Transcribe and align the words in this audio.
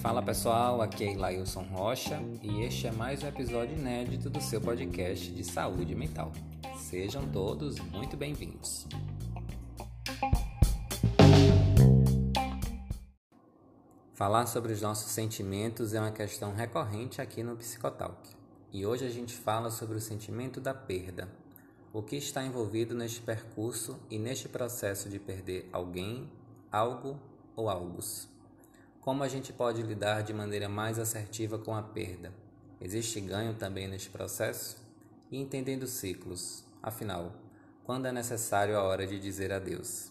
Fala 0.00 0.22
pessoal, 0.22 0.80
aqui 0.80 1.04
é 1.04 1.12
Ilailson 1.12 1.62
Rocha 1.62 2.20
e 2.42 2.60
este 2.62 2.86
é 2.86 2.92
mais 2.92 3.22
um 3.22 3.26
episódio 3.26 3.76
inédito 3.76 4.30
do 4.30 4.40
seu 4.40 4.60
podcast 4.60 5.32
de 5.32 5.42
saúde 5.42 5.94
mental. 5.94 6.30
Sejam 6.76 7.26
todos 7.28 7.80
muito 7.80 8.16
bem-vindos. 8.16 8.86
Falar 14.14 14.46
sobre 14.46 14.72
os 14.72 14.80
nossos 14.80 15.10
sentimentos 15.10 15.92
é 15.92 16.00
uma 16.00 16.12
questão 16.12 16.54
recorrente 16.54 17.20
aqui 17.20 17.42
no 17.42 17.56
Psicotalk. 17.56 18.28
E 18.72 18.86
hoje 18.86 19.04
a 19.04 19.10
gente 19.10 19.34
fala 19.34 19.70
sobre 19.70 19.96
o 19.96 20.00
sentimento 20.00 20.60
da 20.60 20.72
perda. 20.72 21.41
O 21.94 22.02
que 22.02 22.16
está 22.16 22.42
envolvido 22.42 22.94
neste 22.94 23.20
percurso 23.20 24.00
e 24.08 24.18
neste 24.18 24.48
processo 24.48 25.10
de 25.10 25.18
perder 25.18 25.68
alguém, 25.70 26.26
algo 26.70 27.20
ou 27.54 27.68
algos. 27.68 28.30
Como 29.02 29.22
a 29.22 29.28
gente 29.28 29.52
pode 29.52 29.82
lidar 29.82 30.22
de 30.22 30.32
maneira 30.32 30.70
mais 30.70 30.98
assertiva 30.98 31.58
com 31.58 31.74
a 31.74 31.82
perda? 31.82 32.32
Existe 32.80 33.20
ganho 33.20 33.52
também 33.54 33.86
neste 33.86 34.08
processo? 34.08 34.78
E 35.30 35.38
entendendo 35.38 35.86
ciclos, 35.86 36.64
afinal, 36.82 37.34
quando 37.84 38.06
é 38.06 38.12
necessário 38.12 38.78
a 38.78 38.82
hora 38.82 39.06
de 39.06 39.20
dizer 39.20 39.52
adeus? 39.52 40.10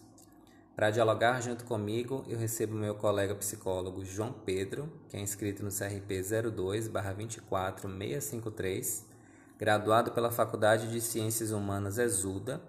Para 0.76 0.90
dialogar 0.90 1.40
junto 1.40 1.64
comigo, 1.64 2.24
eu 2.28 2.38
recebo 2.38 2.76
meu 2.76 2.94
colega 2.94 3.34
psicólogo 3.34 4.04
João 4.04 4.32
Pedro, 4.32 4.88
que 5.08 5.16
é 5.16 5.20
inscrito 5.20 5.64
no 5.64 5.70
CRP 5.70 6.20
02-24653, 6.20 9.10
graduado 9.62 10.10
pela 10.10 10.32
Faculdade 10.32 10.90
de 10.90 11.00
Ciências 11.00 11.52
Humanas 11.52 11.96
Exuda. 11.96 12.60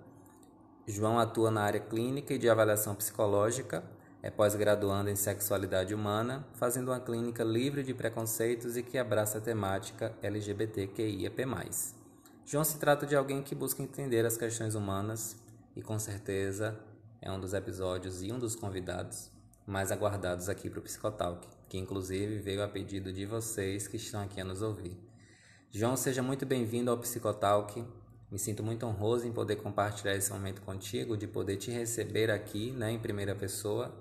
João 0.86 1.18
atua 1.18 1.50
na 1.50 1.64
área 1.64 1.80
clínica 1.80 2.36
e 2.36 2.38
de 2.38 2.48
avaliação 2.48 2.94
psicológica, 2.94 3.84
é 4.22 4.30
pós-graduando 4.30 5.10
em 5.10 5.16
sexualidade 5.16 5.96
humana, 5.96 6.46
fazendo 6.54 6.90
uma 6.90 7.00
clínica 7.00 7.44
livre 7.44 7.82
de 7.82 7.96
preconceitos 7.96 8.78
e 8.78 8.84
que 8.84 9.00
abraça 9.00 9.40
a 9.40 9.42
temática 9.42 10.14
LGBTQIAP+. 10.22 11.48
João 12.46 12.64
se 12.64 12.78
trata 12.78 13.08
de 13.08 13.16
alguém 13.16 13.42
que 13.42 13.56
busca 13.56 13.82
entender 13.82 14.24
as 14.24 14.38
questões 14.38 14.76
humanas 14.76 15.36
e, 15.76 15.82
com 15.82 15.98
certeza, 15.98 16.78
é 17.20 17.32
um 17.32 17.40
dos 17.40 17.56
episódios 17.56 18.22
e 18.22 18.32
um 18.32 18.38
dos 18.38 18.56
convidados 18.56 19.32
mais 19.66 19.92
aguardados 19.92 20.48
aqui 20.48 20.70
para 20.70 20.80
o 20.80 20.84
Psicotalk, 20.84 21.48
que 21.68 21.80
inclusive 21.80 22.38
veio 22.38 22.64
a 22.64 22.68
pedido 22.68 23.12
de 23.12 23.26
vocês 23.26 23.88
que 23.88 23.98
estão 23.98 24.22
aqui 24.22 24.40
a 24.40 24.46
nos 24.46 24.62
ouvir. 24.62 25.12
João, 25.76 25.98
seja 25.98 26.22
muito 26.22 26.46
bem-vindo 26.46 26.92
ao 26.92 27.00
Psicotalk. 27.00 27.84
Me 28.30 28.38
sinto 28.38 28.62
muito 28.62 28.86
honroso 28.86 29.28
em 29.28 29.34
poder 29.34 29.56
compartilhar 29.56 30.16
esse 30.16 30.32
momento 30.32 30.62
contigo, 30.62 31.18
de 31.18 31.26
poder 31.26 31.58
te 31.58 31.72
receber 31.72 32.30
aqui, 32.30 32.70
né, 32.72 32.92
em 32.92 33.00
primeira 33.00 33.34
pessoa. 33.34 33.92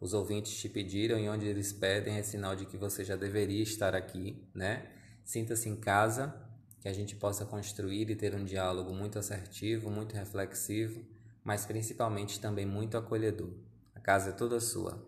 Os 0.00 0.14
ouvintes 0.14 0.52
te 0.60 0.68
pediram 0.68 1.18
e 1.20 1.28
onde 1.28 1.46
eles 1.46 1.72
pedem 1.72 2.16
é 2.16 2.22
sinal 2.24 2.56
de 2.56 2.66
que 2.66 2.76
você 2.76 3.04
já 3.04 3.14
deveria 3.14 3.62
estar 3.62 3.94
aqui, 3.94 4.44
né? 4.52 4.84
Sinta-se 5.24 5.68
em 5.68 5.76
casa, 5.76 6.34
que 6.80 6.88
a 6.88 6.92
gente 6.92 7.14
possa 7.14 7.46
construir 7.46 8.10
e 8.10 8.16
ter 8.16 8.34
um 8.34 8.44
diálogo 8.44 8.92
muito 8.92 9.16
assertivo, 9.16 9.90
muito 9.90 10.14
reflexivo 10.16 11.00
mas 11.44 11.66
principalmente 11.66 12.40
também 12.40 12.64
muito 12.64 12.96
acolhedor. 12.96 13.50
A 13.94 14.00
casa 14.00 14.30
é 14.30 14.32
toda 14.32 14.60
sua. 14.60 15.04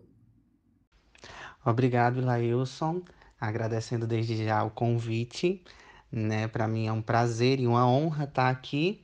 Obrigado, 1.65 2.21
Lailson. 2.21 3.01
Agradecendo 3.39 4.05
desde 4.05 4.43
já 4.45 4.63
o 4.63 4.71
convite. 4.71 5.63
Né? 6.11 6.47
Para 6.47 6.67
mim 6.67 6.87
é 6.87 6.91
um 6.91 7.01
prazer 7.01 7.59
e 7.59 7.67
uma 7.67 7.87
honra 7.87 8.25
estar 8.25 8.49
aqui. 8.49 9.03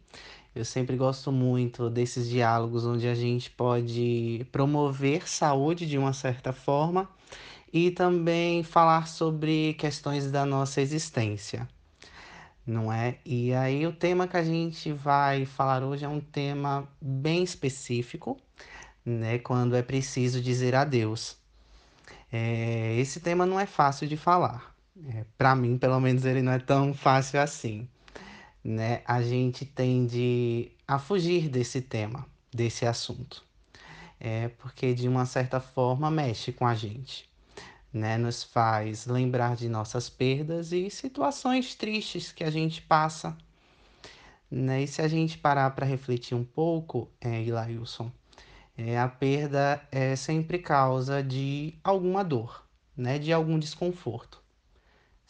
Eu 0.53 0.65
sempre 0.65 0.95
gosto 0.95 1.31
muito 1.31 1.89
desses 1.89 2.29
diálogos 2.29 2.85
onde 2.85 3.07
a 3.07 3.15
gente 3.15 3.49
pode 3.51 4.45
promover 4.51 5.27
saúde 5.29 5.85
de 5.85 5.97
uma 5.97 6.13
certa 6.13 6.51
forma 6.51 7.09
e 7.71 7.91
também 7.91 8.63
falar 8.63 9.07
sobre 9.07 9.73
questões 9.75 10.29
da 10.29 10.45
nossa 10.45 10.81
existência 10.81 11.67
não 12.65 12.91
é? 12.91 13.17
E 13.25 13.53
aí 13.53 13.85
o 13.87 13.93
tema 13.93 14.27
que 14.27 14.37
a 14.37 14.43
gente 14.43 14.91
vai 14.91 15.45
falar 15.45 15.83
hoje 15.83 16.05
é 16.05 16.07
um 16.07 16.21
tema 16.21 16.87
bem 17.01 17.43
específico, 17.43 18.39
né? 19.05 19.39
Quando 19.39 19.75
é 19.75 19.81
preciso 19.81 20.41
dizer 20.41 20.75
adeus. 20.75 21.37
É, 22.31 22.95
esse 22.97 23.19
tema 23.19 23.45
não 23.45 23.59
é 23.59 23.65
fácil 23.65 24.07
de 24.07 24.17
falar. 24.17 24.70
É, 25.07 25.25
Para 25.37 25.55
mim, 25.55 25.77
pelo 25.77 25.99
menos, 25.99 26.25
ele 26.25 26.41
não 26.41 26.51
é 26.51 26.59
tão 26.59 26.93
fácil 26.93 27.39
assim. 27.39 27.87
Né? 28.63 29.01
A 29.05 29.21
gente 29.21 29.65
tende 29.65 30.71
a 30.87 30.99
fugir 30.99 31.49
desse 31.49 31.81
tema, 31.81 32.25
desse 32.53 32.85
assunto. 32.85 33.43
É 34.19 34.49
porque 34.49 34.93
de 34.93 35.07
uma 35.07 35.25
certa 35.25 35.59
forma 35.59 36.11
mexe 36.11 36.51
com 36.51 36.67
a 36.67 36.75
gente 36.75 37.31
né, 37.93 38.17
nos 38.17 38.43
faz 38.43 39.05
lembrar 39.05 39.55
de 39.55 39.67
nossas 39.67 40.09
perdas 40.09 40.71
e 40.71 40.89
situações 40.89 41.75
tristes 41.75 42.31
que 42.31 42.43
a 42.43 42.49
gente 42.49 42.81
passa. 42.81 43.35
Né? 44.49 44.83
E 44.83 44.87
se 44.87 45.01
a 45.01 45.07
gente 45.07 45.37
parar 45.37 45.71
para 45.71 45.85
refletir 45.85 46.35
um 46.35 46.43
pouco, 46.43 47.09
é, 47.19 47.41
Ilailson, 47.41 48.11
é, 48.77 48.97
a 48.97 49.07
perda 49.07 49.81
é 49.91 50.15
sempre 50.15 50.59
causa 50.59 51.21
de 51.21 51.75
alguma 51.83 52.23
dor, 52.23 52.65
né, 52.95 53.19
de 53.19 53.31
algum 53.33 53.59
desconforto. 53.59 54.40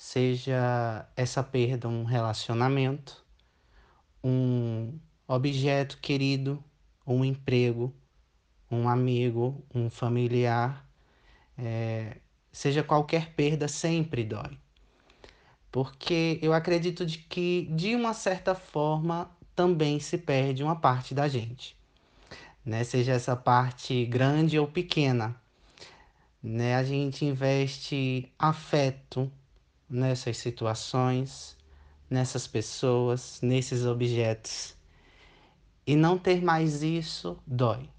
Seja 0.03 1.07
essa 1.15 1.43
perda 1.43 1.87
um 1.87 2.03
relacionamento, 2.03 3.23
um 4.23 4.97
objeto 5.27 5.99
querido, 5.99 6.61
um 7.05 7.23
emprego, 7.23 7.93
um 8.69 8.89
amigo, 8.89 9.63
um 9.71 9.91
familiar, 9.91 10.89
é, 11.55 12.17
seja 12.51 12.81
qualquer 12.81 13.35
perda, 13.35 13.67
sempre 13.67 14.23
dói. 14.23 14.57
Porque 15.71 16.39
eu 16.41 16.51
acredito 16.51 17.05
de 17.05 17.19
que, 17.19 17.69
de 17.71 17.93
uma 17.95 18.15
certa 18.15 18.55
forma, 18.55 19.29
também 19.55 19.99
se 19.99 20.17
perde 20.17 20.63
uma 20.63 20.75
parte 20.75 21.13
da 21.13 21.27
gente. 21.27 21.77
Né? 22.65 22.83
Seja 22.83 23.11
essa 23.11 23.35
parte 23.35 24.03
grande 24.07 24.57
ou 24.57 24.67
pequena. 24.67 25.39
Né? 26.41 26.75
A 26.75 26.83
gente 26.83 27.23
investe 27.23 28.33
afeto 28.39 29.31
nessas 29.91 30.37
situações, 30.37 31.57
nessas 32.09 32.47
pessoas, 32.47 33.39
nesses 33.41 33.85
objetos. 33.85 34.75
E 35.85 35.95
não 35.95 36.17
ter 36.17 36.41
mais 36.41 36.81
isso 36.81 37.37
dói, 37.45 37.89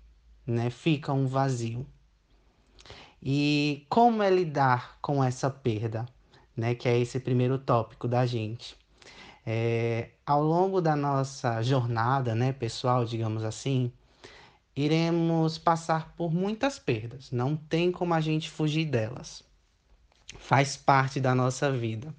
né? 0.47 0.71
Fica 0.71 1.13
um 1.13 1.27
vazio. 1.27 1.87
E 3.23 3.87
como 3.89 4.23
é 4.23 4.31
lidar 4.31 4.99
com 5.01 5.23
essa 5.23 5.51
perda, 5.51 6.07
né? 6.57 6.75
Que 6.75 6.89
é 6.89 6.99
esse 6.99 7.21
primeiro 7.21 7.59
tópico 7.59 8.09
da 8.09 8.25
gente. 8.27 8.77
É, 9.45 10.11
ao 10.25 10.43
longo 10.43 10.81
da 10.81 10.95
nossa 10.95 11.63
jornada, 11.63 12.35
né, 12.35 12.53
pessoal, 12.53 13.05
digamos 13.05 13.43
assim, 13.43 13.93
iremos 14.75 15.59
passar 15.59 16.15
por 16.15 16.33
muitas 16.33 16.79
perdas. 16.79 17.31
Não 17.31 17.57
tem 17.57 17.91
como 17.91 18.15
a 18.15 18.21
gente 18.21 18.49
fugir 18.51 18.87
delas. 18.87 19.45
Faz 20.39 20.77
parte 20.77 21.21
da 21.21 21.35
nossa 21.35 21.71
vida. 21.71 22.15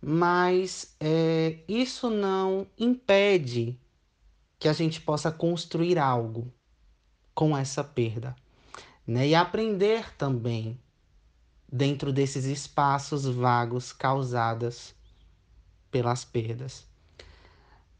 Mas 0.00 0.94
é, 0.98 1.58
isso 1.68 2.08
não 2.08 2.66
impede 2.78 3.78
que 4.58 4.68
a 4.68 4.72
gente 4.72 5.00
possa 5.00 5.30
construir 5.30 5.98
algo 5.98 6.52
com 7.34 7.56
essa 7.56 7.84
perda 7.84 8.34
né? 9.10 9.26
E 9.26 9.34
aprender 9.34 10.14
também 10.16 10.78
dentro 11.70 12.12
desses 12.12 12.44
espaços 12.44 13.26
vagos 13.26 13.92
causados 13.92 14.94
pelas 15.90 16.24
perdas. 16.24 16.86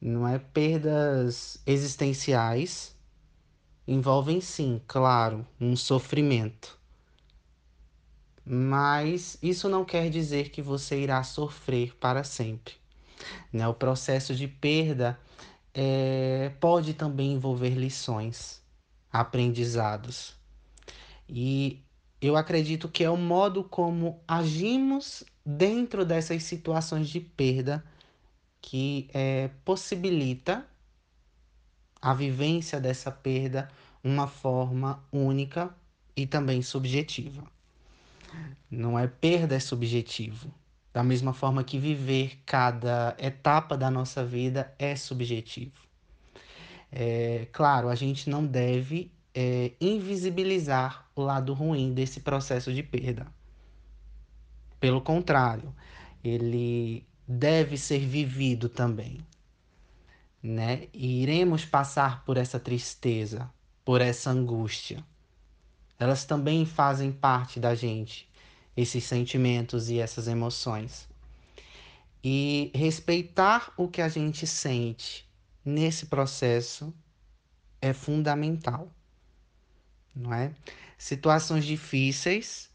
Não 0.01 0.27
é 0.27 0.39
perdas 0.39 1.61
existenciais, 1.67 2.97
envolvem 3.89 4.41
sim, 4.41 4.81
claro, 4.87 5.45
um 5.61 5.75
sofrimento. 5.75 6.79
Mas 8.53 9.39
isso 9.41 9.69
não 9.69 9.85
quer 9.85 10.11
dizer 10.11 10.49
que 10.49 10.61
você 10.61 11.01
irá 11.01 11.23
sofrer 11.23 11.95
para 12.01 12.25
sempre. 12.25 12.75
Né? 13.53 13.69
O 13.69 13.73
processo 13.73 14.35
de 14.35 14.49
perda 14.49 15.17
é, 15.73 16.51
pode 16.59 16.95
também 16.95 17.35
envolver 17.35 17.71
lições, 17.71 18.61
aprendizados. 19.13 20.35
E 21.29 21.81
eu 22.21 22.35
acredito 22.35 22.89
que 22.89 23.05
é 23.05 23.09
o 23.09 23.17
modo 23.17 23.63
como 23.63 24.21
agimos 24.27 25.23
dentro 25.47 26.05
dessas 26.05 26.43
situações 26.43 27.09
de 27.09 27.21
perda 27.21 27.85
que 28.61 29.09
é, 29.15 29.49
possibilita 29.65 30.67
a 32.03 32.13
vivência 32.13 32.81
dessa 32.81 33.13
perda 33.13 33.71
uma 34.03 34.27
forma 34.27 35.05
única 35.13 35.73
e 36.17 36.27
também 36.27 36.63
subjetiva. 36.63 37.45
Não 38.71 38.99
é 38.99 39.07
perda 39.07 39.55
é 39.55 39.61
subjetivo. 39.61 40.53
Da 40.93 41.03
mesma 41.03 41.33
forma 41.33 41.63
que 41.63 41.79
viver 41.79 42.41
cada 42.45 43.17
etapa 43.19 43.77
da 43.77 43.91
nossa 43.91 44.25
vida 44.25 44.75
é 44.79 44.97
subjetivo. 44.97 45.73
É, 46.91 47.47
claro, 47.53 47.89
a 47.89 47.95
gente 47.95 48.29
não 48.29 48.45
deve 48.45 49.13
é, 49.35 49.73
invisibilizar 49.81 51.09
o 51.15 51.23
lado 51.23 51.55
ruim 51.55 51.95
desse 51.95 52.21
processo 52.21 52.73
de 52.73 52.83
perda. 52.83 53.27
Pelo 54.81 55.01
contrário, 55.01 55.75
ele 56.25 57.07
deve 57.27 57.77
ser 57.77 58.01
vivido 58.01 58.69
também. 58.69 59.19
Né? 60.43 60.89
E 60.93 61.23
iremos 61.23 61.65
passar 61.65 62.25
por 62.25 62.37
essa 62.37 62.59
tristeza, 62.59 63.49
por 63.85 64.01
essa 64.01 64.31
angústia. 64.31 65.05
Elas 66.01 66.25
também 66.25 66.65
fazem 66.65 67.13
parte 67.13 67.61
da 67.61 67.75
gente, 67.75 68.27
esses 68.75 69.05
sentimentos 69.05 69.91
e 69.91 69.99
essas 69.99 70.27
emoções. 70.27 71.07
E 72.25 72.71
respeitar 72.75 73.71
o 73.77 73.87
que 73.87 74.01
a 74.01 74.09
gente 74.09 74.47
sente 74.47 75.29
nesse 75.63 76.07
processo 76.07 76.91
é 77.83 77.93
fundamental, 77.93 78.91
não 80.17 80.33
é? 80.33 80.55
Situações 80.97 81.67
difíceis 81.67 82.71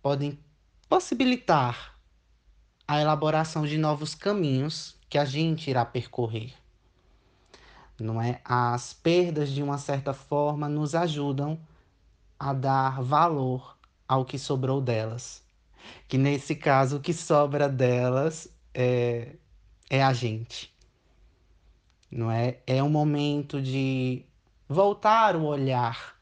podem 0.00 0.38
possibilitar 0.88 1.98
a 2.86 3.00
elaboração 3.00 3.66
de 3.66 3.76
novos 3.76 4.14
caminhos 4.14 4.96
que 5.08 5.18
a 5.18 5.24
gente 5.24 5.68
irá 5.68 5.84
percorrer. 5.84 6.54
Não 7.98 8.22
é? 8.22 8.40
As 8.44 8.92
perdas 8.92 9.50
de 9.50 9.60
uma 9.60 9.76
certa 9.76 10.14
forma 10.14 10.68
nos 10.68 10.94
ajudam 10.94 11.58
a 12.38 12.52
dar 12.52 13.02
valor 13.02 13.76
ao 14.06 14.24
que 14.24 14.38
sobrou 14.38 14.80
delas. 14.80 15.42
Que 16.06 16.16
nesse 16.16 16.54
caso 16.54 16.96
o 16.96 17.00
que 17.00 17.12
sobra 17.12 17.68
delas 17.68 18.48
é, 18.74 19.36
é 19.90 20.02
a 20.02 20.12
gente. 20.12 20.74
Não 22.10 22.30
é? 22.30 22.58
É 22.66 22.82
um 22.82 22.88
momento 22.88 23.60
de 23.60 24.24
voltar 24.68 25.36
o 25.36 25.44
olhar 25.44 26.16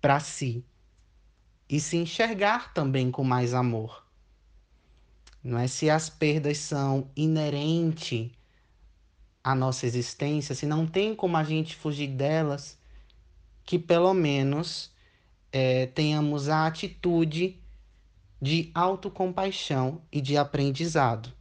para 0.00 0.20
si 0.20 0.64
e 1.68 1.80
se 1.80 1.96
enxergar 1.96 2.72
também 2.72 3.10
com 3.10 3.24
mais 3.24 3.54
amor. 3.54 4.04
Não 5.42 5.58
é 5.58 5.68
se 5.68 5.88
as 5.88 6.08
perdas 6.08 6.58
são 6.58 7.10
inerentes 7.16 8.30
à 9.42 9.54
nossa 9.54 9.86
existência, 9.86 10.54
se 10.54 10.66
não 10.66 10.86
tem 10.86 11.14
como 11.14 11.36
a 11.36 11.44
gente 11.44 11.76
fugir 11.76 12.08
delas, 12.08 12.76
que 13.64 13.78
pelo 13.78 14.12
menos 14.12 14.90
é, 15.58 15.86
tenhamos 15.86 16.50
a 16.50 16.66
atitude 16.66 17.58
de 18.38 18.70
autocompaixão 18.74 20.02
e 20.12 20.20
de 20.20 20.36
aprendizado. 20.36 21.32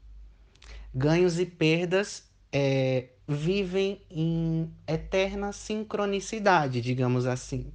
Ganhos 0.93 1.37
e 1.37 1.45
perdas 1.45 2.23
é, 2.49 3.09
vivem 3.27 3.99
em 4.09 4.71
eterna 4.87 5.51
sincronicidade, 5.51 6.79
digamos 6.79 7.25
assim. 7.25 7.73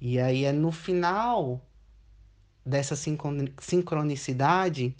E 0.00 0.18
aí 0.18 0.44
é 0.44 0.50
no 0.50 0.72
final 0.72 1.64
dessa 2.64 2.96
sincronicidade 2.96 4.96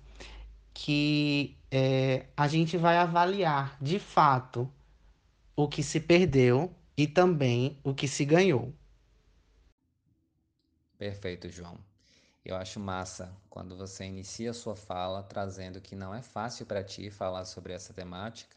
que 0.72 1.56
é, 1.72 2.26
a 2.36 2.46
gente 2.46 2.76
vai 2.76 2.98
avaliar 2.98 3.76
de 3.82 3.98
fato 3.98 4.70
o 5.56 5.66
que 5.66 5.82
se 5.82 5.98
perdeu 5.98 6.72
e 6.96 7.08
também 7.08 7.76
o 7.82 7.92
que 7.92 8.06
se 8.06 8.24
ganhou. 8.24 8.72
Perfeito, 10.98 11.50
João. 11.50 11.78
Eu 12.42 12.56
acho 12.56 12.80
massa 12.80 13.30
quando 13.50 13.76
você 13.76 14.04
inicia 14.04 14.50
a 14.50 14.54
sua 14.54 14.74
fala 14.74 15.22
trazendo 15.22 15.80
que 15.80 15.94
não 15.94 16.14
é 16.14 16.22
fácil 16.22 16.64
para 16.64 16.82
ti 16.82 17.10
falar 17.10 17.44
sobre 17.44 17.74
essa 17.74 17.92
temática, 17.92 18.56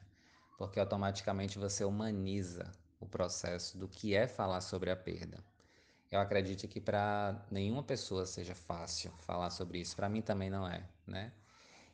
porque 0.57 0.79
automaticamente 0.79 1.59
você 1.59 1.83
humaniza 1.83 2.71
o 2.97 3.05
processo 3.05 3.77
do 3.77 3.89
que 3.89 4.15
é 4.15 4.25
falar 4.25 4.61
sobre 4.61 4.89
a 4.89 4.95
perda. 4.95 5.43
Eu 6.09 6.21
acredito 6.21 6.65
que 6.67 6.79
para 6.79 7.45
nenhuma 7.51 7.83
pessoa 7.83 8.25
seja 8.25 8.55
fácil 8.55 9.11
falar 9.19 9.49
sobre 9.49 9.79
isso. 9.79 9.95
Para 9.95 10.07
mim 10.07 10.21
também 10.21 10.49
não 10.49 10.65
é, 10.65 10.81
né? 11.05 11.33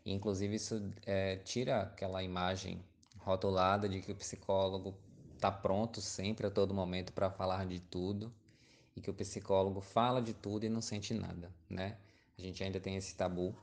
E, 0.05 0.13
inclusive 0.13 0.55
isso 0.55 0.79
é, 1.07 1.37
tira 1.37 1.81
aquela 1.81 2.21
imagem 2.21 2.83
rotulada 3.17 3.89
de 3.89 3.99
que 3.99 4.11
o 4.11 4.15
psicólogo 4.15 4.95
está 5.33 5.51
pronto 5.51 6.01
sempre 6.01 6.45
a 6.45 6.51
todo 6.51 6.73
momento 6.73 7.11
para 7.13 7.31
falar 7.31 7.65
de 7.65 7.79
tudo 7.79 8.31
e 8.95 9.01
que 9.01 9.09
o 9.09 9.13
psicólogo 9.13 9.81
fala 9.81 10.21
de 10.21 10.33
tudo 10.33 10.65
e 10.65 10.69
não 10.69 10.81
sente 10.81 11.13
nada, 11.13 11.51
né? 11.69 11.97
A 12.37 12.41
gente 12.41 12.63
ainda 12.63 12.79
tem 12.79 12.95
esse 12.95 13.15
tabu. 13.15 13.55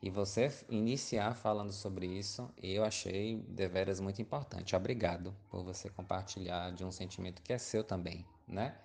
E 0.00 0.10
você 0.10 0.52
iniciar 0.68 1.34
falando 1.34 1.72
sobre 1.72 2.06
isso, 2.06 2.48
eu 2.62 2.84
achei 2.84 3.42
deveras 3.48 3.98
muito 3.98 4.22
importante. 4.22 4.76
Obrigado 4.76 5.34
por 5.50 5.64
você 5.64 5.90
compartilhar 5.90 6.70
de 6.72 6.84
um 6.84 6.92
sentimento 6.92 7.42
que 7.42 7.52
é 7.52 7.58
seu 7.58 7.82
também, 7.82 8.24
né? 8.46 8.78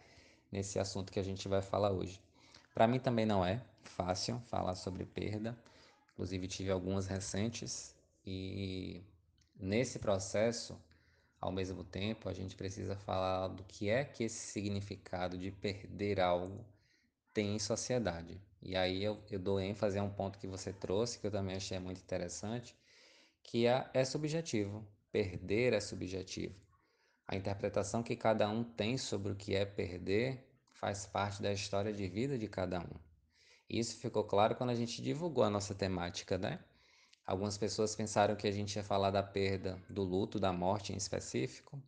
Nesse 0.52 0.80
assunto 0.80 1.12
que 1.12 1.20
a 1.20 1.24
gente 1.24 1.48
vai 1.48 1.62
falar 1.62 1.92
hoje. 1.92 2.20
Para 2.74 2.88
mim 2.88 3.00
também 3.00 3.26
não 3.26 3.46
é 3.46 3.64
fácil 3.84 4.42
falar 4.48 4.76
sobre 4.76 5.06
perda. 5.06 5.58
Inclusive 6.14 6.48
tive 6.48 6.72
algumas 6.72 7.06
recentes 7.06 7.96
e 8.26 9.04
nesse 9.60 10.00
processo 10.00 10.78
ao 11.44 11.51
mesmo 11.51 11.84
tempo, 11.84 12.30
a 12.30 12.34
gente 12.34 12.56
precisa 12.56 12.95
falar 12.95 13.50
do 13.50 13.66
que 13.66 13.90
é 13.90 14.06
que 14.06 14.24
esse 14.24 14.40
significado 14.54 15.38
de 15.38 15.51
perder 15.51 16.22
algo 16.22 16.66
tem 17.34 17.56
em 17.56 17.60
sociedade. 17.60 18.40
E 18.62 18.78
aí 18.78 19.04
eu, 19.04 19.22
eu 19.30 19.38
dou 19.40 19.60
ênfase 19.60 20.00
a 20.00 20.04
um 20.04 20.10
ponto 20.10 20.40
que 20.40 20.48
você 20.48 20.72
trouxe, 20.72 21.19
que 21.19 21.28
eu 21.28 21.31
também 21.31 21.57
achei 21.57 21.78
muito 21.80 22.00
interessante, 22.00 22.74
que 23.44 23.68
é, 23.68 23.90
é 23.94 24.06
subjetivo. 24.06 24.88
Perder 25.12 25.74
é 25.74 25.81
subjetivo. 25.81 26.56
A 27.28 27.36
interpretação 27.36 28.01
que 28.01 28.16
cada 28.16 28.50
um 28.50 28.63
tem 28.63 28.98
sobre 28.98 29.34
o 29.34 29.36
que 29.36 29.54
é 29.54 29.66
perder 29.66 30.50
faz 30.69 31.06
parte 31.06 31.42
da 31.42 31.51
história 31.51 31.92
de 31.92 32.07
vida 32.07 32.38
de 32.38 32.48
cada 32.48 32.80
um. 32.80 32.95
Isso 33.69 33.98
ficou 33.98 34.24
claro 34.24 34.56
quando 34.56 34.69
a 34.69 34.75
gente 34.75 35.01
divulgou 35.01 35.44
a 35.44 35.50
nossa 35.50 35.75
temática, 35.75 36.38
né? 36.38 36.63
Algumas 37.25 37.58
pessoas 37.58 37.96
pensaram 37.96 38.36
que 38.36 38.48
a 38.48 38.52
gente 38.52 38.75
ia 38.75 38.84
falar 38.84 39.10
da 39.10 39.24
perda, 39.24 39.81
do 39.90 40.04
luto, 40.04 40.40
da 40.40 40.52
morte 40.52 40.92
em 40.92 40.98
específico. 40.98 41.81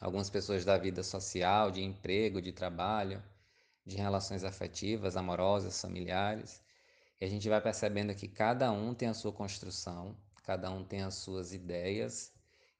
Algumas 0.00 0.30
pessoas 0.30 0.64
da 0.64 0.78
vida 0.78 1.02
social, 1.02 1.70
de 1.70 1.82
emprego, 1.82 2.40
de 2.40 2.52
trabalho, 2.52 3.22
de 3.84 3.96
relações 3.96 4.44
afetivas, 4.44 5.16
amorosas, 5.16 5.80
familiares. 5.80 6.62
E 7.20 7.24
a 7.24 7.28
gente 7.28 7.48
vai 7.48 7.60
percebendo 7.60 8.14
que 8.14 8.28
cada 8.28 8.72
um 8.72 8.94
tem 8.94 9.08
a 9.08 9.14
sua 9.14 9.32
construção, 9.32 10.16
cada 10.42 10.70
um 10.70 10.84
tem 10.84 11.02
as 11.02 11.14
suas 11.16 11.52
ideias 11.52 12.32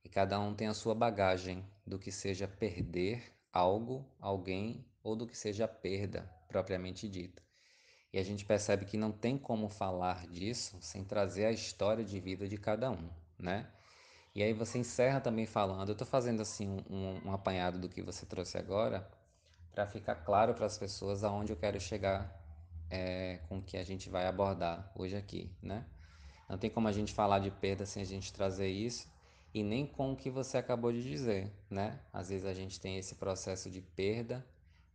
e 0.02 0.08
cada 0.08 0.40
um 0.40 0.55
tem 0.55 0.69
a 0.69 0.75
sua 0.75 0.94
bagagem 0.94 1.64
do 1.87 1.99
que 1.99 2.11
seja 2.11 2.49
perder 2.49 3.22
algo, 3.52 4.05
alguém 4.19 4.84
ou 5.03 5.15
do 5.15 5.27
que 5.27 5.36
seja 5.36 5.69
perda 5.69 6.22
propriamente 6.48 7.08
dita. 7.08 7.45
E 8.17 8.19
a 8.19 8.25
gente 8.25 8.46
percebe 8.46 8.87
que 8.87 8.96
não 8.96 9.13
tem 9.13 9.37
como 9.37 9.69
falar 9.69 10.27
disso 10.29 10.79
sem 10.81 11.05
trazer 11.05 11.44
a 11.44 11.53
história 11.53 12.03
de 12.03 12.19
vida 12.19 12.49
de 12.49 12.56
cada 12.56 12.91
um, 12.91 13.11
né? 13.39 13.67
E 14.35 14.43
aí 14.43 14.55
você 14.55 14.79
encerra 14.79 15.20
também 15.20 15.44
falando, 15.44 15.91
eu 15.91 15.93
estou 15.93 16.06
fazendo 16.06 16.41
assim 16.41 16.82
um, 16.89 17.20
um, 17.27 17.31
apanhado 17.35 17.79
do 17.79 17.91
que 17.91 18.01
você 18.01 18.25
trouxe 18.25 18.56
agora, 18.56 19.06
para 19.70 19.87
ficar 19.87 20.15
claro 20.15 20.55
para 20.55 20.65
as 20.65 20.79
pessoas 20.79 21.25
aonde 21.25 21.53
eu 21.53 21.58
quero 21.58 21.79
chegar 21.79 22.35
é, 22.89 23.41
com 23.51 23.58
o 23.58 23.63
que 23.63 23.77
a 23.77 23.85
gente 23.85 24.08
vai 24.08 24.27
abordar 24.27 24.91
hoje 24.94 25.15
aqui, 25.15 25.55
né? 25.61 25.85
Não 26.49 26.56
tem 26.56 26.70
como 26.70 26.89
a 26.89 26.93
gente 26.93 27.13
falar 27.13 27.41
de 27.41 27.51
perda 27.51 27.85
sem 27.85 28.01
a 28.01 28.06
gente 28.06 28.32
trazer 28.32 28.69
isso 28.69 29.06
e 29.53 29.63
nem 29.63 29.87
com 29.87 30.13
o 30.13 30.17
que 30.17 30.31
você 30.31 30.56
acabou 30.56 30.91
de 30.91 31.03
dizer, 31.03 31.53
né? 31.69 32.01
Às 32.11 32.31
vezes 32.31 32.46
a 32.46 32.55
gente 32.55 32.81
tem 32.81 32.96
esse 32.96 33.17
processo 33.17 33.70
de 33.70 33.82
perda, 33.82 34.43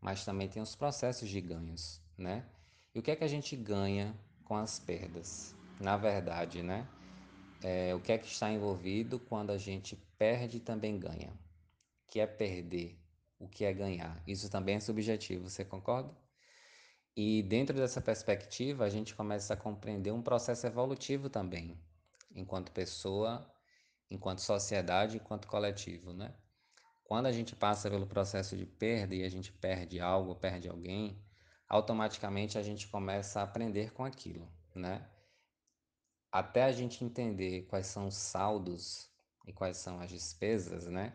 mas 0.01 0.25
também 0.25 0.49
tem 0.49 0.59
os 0.59 0.75
processos 0.75 1.29
de 1.29 1.39
ganhos, 1.39 2.01
né? 2.17 2.43
E 2.93 2.99
o 2.99 3.01
que 3.01 3.11
é 3.11 3.15
que 3.15 3.23
a 3.23 3.27
gente 3.27 3.55
ganha 3.55 4.13
com 4.43 4.55
as 4.55 4.77
perdas? 4.77 5.55
Na 5.79 5.95
verdade, 5.95 6.61
né? 6.61 6.85
É, 7.63 7.95
o 7.95 8.01
que 8.01 8.11
é 8.11 8.17
que 8.17 8.27
está 8.27 8.51
envolvido 8.51 9.17
quando 9.17 9.51
a 9.51 9.57
gente 9.57 9.95
perde 10.17 10.59
também 10.59 10.99
ganha? 10.99 11.29
O 11.29 12.11
que 12.11 12.19
é 12.19 12.27
perder? 12.27 12.99
O 13.39 13.47
que 13.47 13.63
é 13.63 13.71
ganhar? 13.71 14.21
Isso 14.27 14.49
também 14.49 14.75
é 14.75 14.79
subjetivo, 14.79 15.49
você 15.49 15.63
concorda? 15.63 16.13
E 17.15 17.43
dentro 17.43 17.75
dessa 17.75 18.01
perspectiva, 18.01 18.83
a 18.83 18.89
gente 18.89 19.15
começa 19.15 19.53
a 19.53 19.57
compreender 19.57 20.11
um 20.11 20.21
processo 20.21 20.67
evolutivo 20.67 21.29
também, 21.29 21.79
enquanto 22.35 22.71
pessoa, 22.71 23.49
enquanto 24.09 24.39
sociedade, 24.39 25.17
enquanto 25.17 25.47
coletivo, 25.47 26.13
né? 26.13 26.33
Quando 27.05 27.25
a 27.25 27.31
gente 27.31 27.55
passa 27.55 27.89
pelo 27.89 28.05
processo 28.05 28.55
de 28.55 28.65
perda 28.65 29.15
e 29.15 29.23
a 29.23 29.29
gente 29.29 29.51
perde 29.51 29.99
algo, 29.99 30.35
perde 30.35 30.69
alguém, 30.69 31.21
automaticamente 31.71 32.57
a 32.57 32.61
gente 32.61 32.85
começa 32.89 33.39
a 33.39 33.43
aprender 33.43 33.93
com 33.93 34.03
aquilo, 34.03 34.45
né? 34.75 35.07
Até 36.29 36.65
a 36.65 36.71
gente 36.73 37.01
entender 37.01 37.61
quais 37.69 37.87
são 37.87 38.07
os 38.07 38.15
saldos 38.15 39.09
e 39.47 39.53
quais 39.53 39.77
são 39.77 40.01
as 40.01 40.09
despesas, 40.09 40.87
né? 40.87 41.13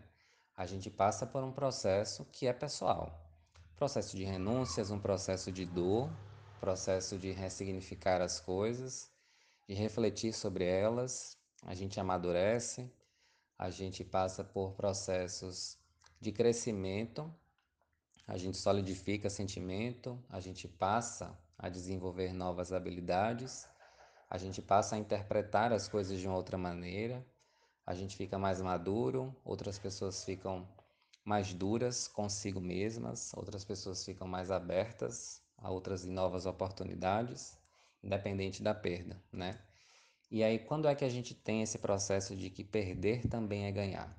A 0.56 0.64
gente 0.64 0.90
passa 0.90 1.26
por 1.26 1.44
um 1.44 1.52
processo 1.52 2.24
que 2.32 2.46
é 2.46 2.54
pessoal. 2.54 3.22
Processo 3.76 4.16
de 4.16 4.24
renúncias, 4.24 4.90
um 4.90 4.98
processo 4.98 5.52
de 5.52 5.66
dor, 5.66 6.10
processo 6.58 7.18
de 7.18 7.32
ressignificar 7.32 8.22
as 8.22 8.40
coisas, 8.40 9.12
de 9.68 9.74
refletir 9.74 10.32
sobre 10.32 10.64
elas, 10.64 11.36
a 11.66 11.74
gente 11.74 12.00
amadurece, 12.00 12.90
a 13.58 13.68
gente 13.68 14.02
passa 14.02 14.42
por 14.42 14.72
processos 14.72 15.76
de 16.18 16.32
crescimento 16.32 17.30
a 18.26 18.36
gente 18.36 18.56
solidifica 18.56 19.30
sentimento, 19.30 20.22
a 20.28 20.40
gente 20.40 20.66
passa 20.66 21.38
a 21.58 21.68
desenvolver 21.68 22.32
novas 22.32 22.72
habilidades, 22.72 23.68
a 24.28 24.36
gente 24.36 24.60
passa 24.60 24.96
a 24.96 24.98
interpretar 24.98 25.72
as 25.72 25.88
coisas 25.88 26.18
de 26.18 26.26
uma 26.26 26.36
outra 26.36 26.58
maneira, 26.58 27.24
a 27.86 27.94
gente 27.94 28.16
fica 28.16 28.36
mais 28.36 28.60
maduro, 28.60 29.34
outras 29.44 29.78
pessoas 29.78 30.24
ficam 30.24 30.68
mais 31.24 31.54
duras 31.54 32.08
consigo 32.08 32.60
mesmas, 32.60 33.32
outras 33.34 33.64
pessoas 33.64 34.04
ficam 34.04 34.26
mais 34.26 34.50
abertas 34.50 35.40
a 35.58 35.70
outras 35.70 36.04
e 36.04 36.08
novas 36.08 36.46
oportunidades, 36.46 37.56
independente 38.02 38.62
da 38.62 38.74
perda, 38.74 39.22
né? 39.32 39.58
E 40.28 40.42
aí, 40.42 40.58
quando 40.58 40.88
é 40.88 40.94
que 40.94 41.04
a 41.04 41.08
gente 41.08 41.34
tem 41.34 41.62
esse 41.62 41.78
processo 41.78 42.34
de 42.34 42.50
que 42.50 42.64
perder 42.64 43.28
também 43.28 43.66
é 43.66 43.72
ganhar? 43.72 44.12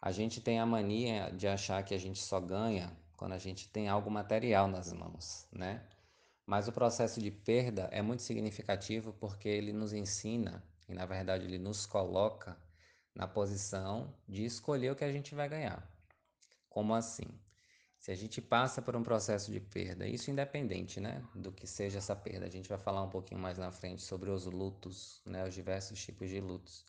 A 0.00 0.12
gente 0.12 0.40
tem 0.40 0.58
a 0.58 0.66
mania 0.66 1.30
de 1.30 1.48
achar 1.48 1.82
que 1.82 1.94
a 1.94 1.98
gente 1.98 2.20
só 2.20 2.38
ganha 2.38 2.94
quando 3.20 3.34
a 3.34 3.38
gente 3.38 3.68
tem 3.68 3.86
algo 3.86 4.10
material 4.10 4.66
nas 4.66 4.90
mãos, 4.94 5.46
né? 5.52 5.86
Mas 6.46 6.68
o 6.68 6.72
processo 6.72 7.20
de 7.20 7.30
perda 7.30 7.86
é 7.92 8.00
muito 8.00 8.22
significativo 8.22 9.12
porque 9.12 9.46
ele 9.46 9.74
nos 9.74 9.92
ensina 9.92 10.64
e, 10.88 10.94
na 10.94 11.04
verdade, 11.04 11.44
ele 11.44 11.58
nos 11.58 11.84
coloca 11.84 12.56
na 13.14 13.28
posição 13.28 14.16
de 14.26 14.46
escolher 14.46 14.90
o 14.90 14.96
que 14.96 15.04
a 15.04 15.12
gente 15.12 15.34
vai 15.34 15.50
ganhar. 15.50 15.86
Como 16.70 16.94
assim? 16.94 17.26
Se 17.98 18.10
a 18.10 18.14
gente 18.14 18.40
passa 18.40 18.80
por 18.80 18.96
um 18.96 19.02
processo 19.02 19.52
de 19.52 19.60
perda, 19.60 20.08
isso 20.08 20.30
independente, 20.30 20.98
né, 20.98 21.22
do 21.34 21.52
que 21.52 21.66
seja 21.66 21.98
essa 21.98 22.16
perda, 22.16 22.46
a 22.46 22.50
gente 22.50 22.70
vai 22.70 22.78
falar 22.78 23.02
um 23.02 23.10
pouquinho 23.10 23.38
mais 23.38 23.58
na 23.58 23.70
frente 23.70 24.00
sobre 24.00 24.30
os 24.30 24.46
lutos, 24.46 25.20
né, 25.26 25.46
os 25.46 25.52
diversos 25.52 26.02
tipos 26.02 26.30
de 26.30 26.40
lutos. 26.40 26.86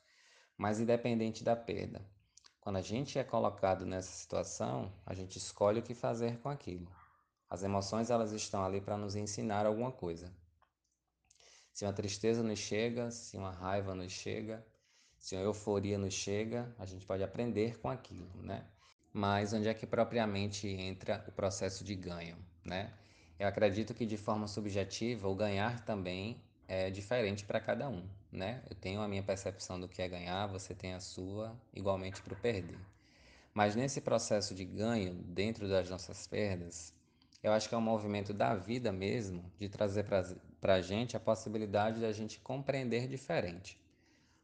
Mas 0.58 0.80
independente 0.80 1.44
da 1.44 1.58
perda, 1.58 2.02
quando 2.62 2.76
a 2.78 2.82
gente 2.82 3.18
é 3.18 3.24
colocado 3.24 3.88
nessa 3.88 4.12
situação, 4.12 4.94
a 5.04 5.16
gente 5.16 5.38
escolhe 5.38 5.80
o 5.80 5.84
que 5.84 5.96
fazer 5.96 6.38
com 6.38 6.48
aquilo. 6.48 6.88
As 7.50 7.64
emoções 7.64 8.12
elas 8.12 8.32
estão 8.32 8.64
ali 8.64 8.80
para 8.80 8.96
nos 8.96 9.16
ensinar 9.16 9.66
alguma 9.66 9.92
coisa. 9.92 10.32
Se 11.74 11.84
uma 11.84 11.92
tristeza 11.92 12.44
nos 12.44 12.60
chega, 12.60 13.10
se 13.10 13.36
uma 13.36 13.52
raiva 13.52 13.96
nos 13.96 14.12
chega, 14.12 14.64
se 15.18 15.36
uma 15.36 15.44
euforia 15.44 15.98
nos 15.98 16.14
chega, 16.14 16.74
a 16.78 16.86
gente 16.86 17.04
pode 17.06 17.24
aprender 17.24 17.80
com 17.80 17.90
aquilo, 17.90 18.30
né? 18.44 18.64
Mas 19.12 19.54
onde 19.54 19.68
é 19.68 19.74
que 19.74 19.88
propriamente 19.88 20.68
entra 20.68 21.26
o 21.28 21.32
processo 21.32 21.84
de 21.84 21.96
ganho, 21.96 22.38
né? 22.64 22.94
Eu 23.40 23.48
acredito 23.48 23.94
que 23.96 24.06
de 24.06 24.18
forma 24.18 24.48
subjetiva 24.48 25.28
o 25.28 25.36
ganhar 25.36 25.84
também 25.84 26.40
é 26.74 26.90
diferente 26.90 27.44
para 27.44 27.60
cada 27.60 27.90
um, 27.90 28.08
né? 28.32 28.64
Eu 28.70 28.78
tenho 28.78 29.02
a 29.02 29.08
minha 29.08 29.22
percepção 29.22 29.78
do 29.78 29.90
que 29.90 30.02
é 30.02 30.08
ganhar, 30.08 30.48
você 30.48 30.74
tem 30.74 30.94
a 30.94 31.02
sua, 31.02 31.54
igualmente 31.74 32.22
para 32.22 32.34
o 32.34 32.38
perder. 32.38 32.80
Mas 33.54 33.76
nesse 33.76 34.00
processo 34.00 34.56
de 34.56 34.64
ganho, 34.64 35.14
dentro 35.14 35.68
das 35.68 35.90
nossas 35.90 36.26
perdas, 36.28 36.94
eu 37.44 37.52
acho 37.52 37.68
que 37.68 37.76
é 37.76 37.78
um 37.78 37.82
movimento 37.82 38.34
da 38.34 38.56
vida 38.56 38.90
mesmo 38.90 39.52
de 39.60 39.68
trazer 39.68 40.06
para 40.06 40.76
a 40.76 40.82
gente 40.82 41.18
a 41.18 41.20
possibilidade 41.20 42.00
da 42.00 42.14
gente 42.14 42.40
compreender 42.40 43.06
diferente. 43.06 43.78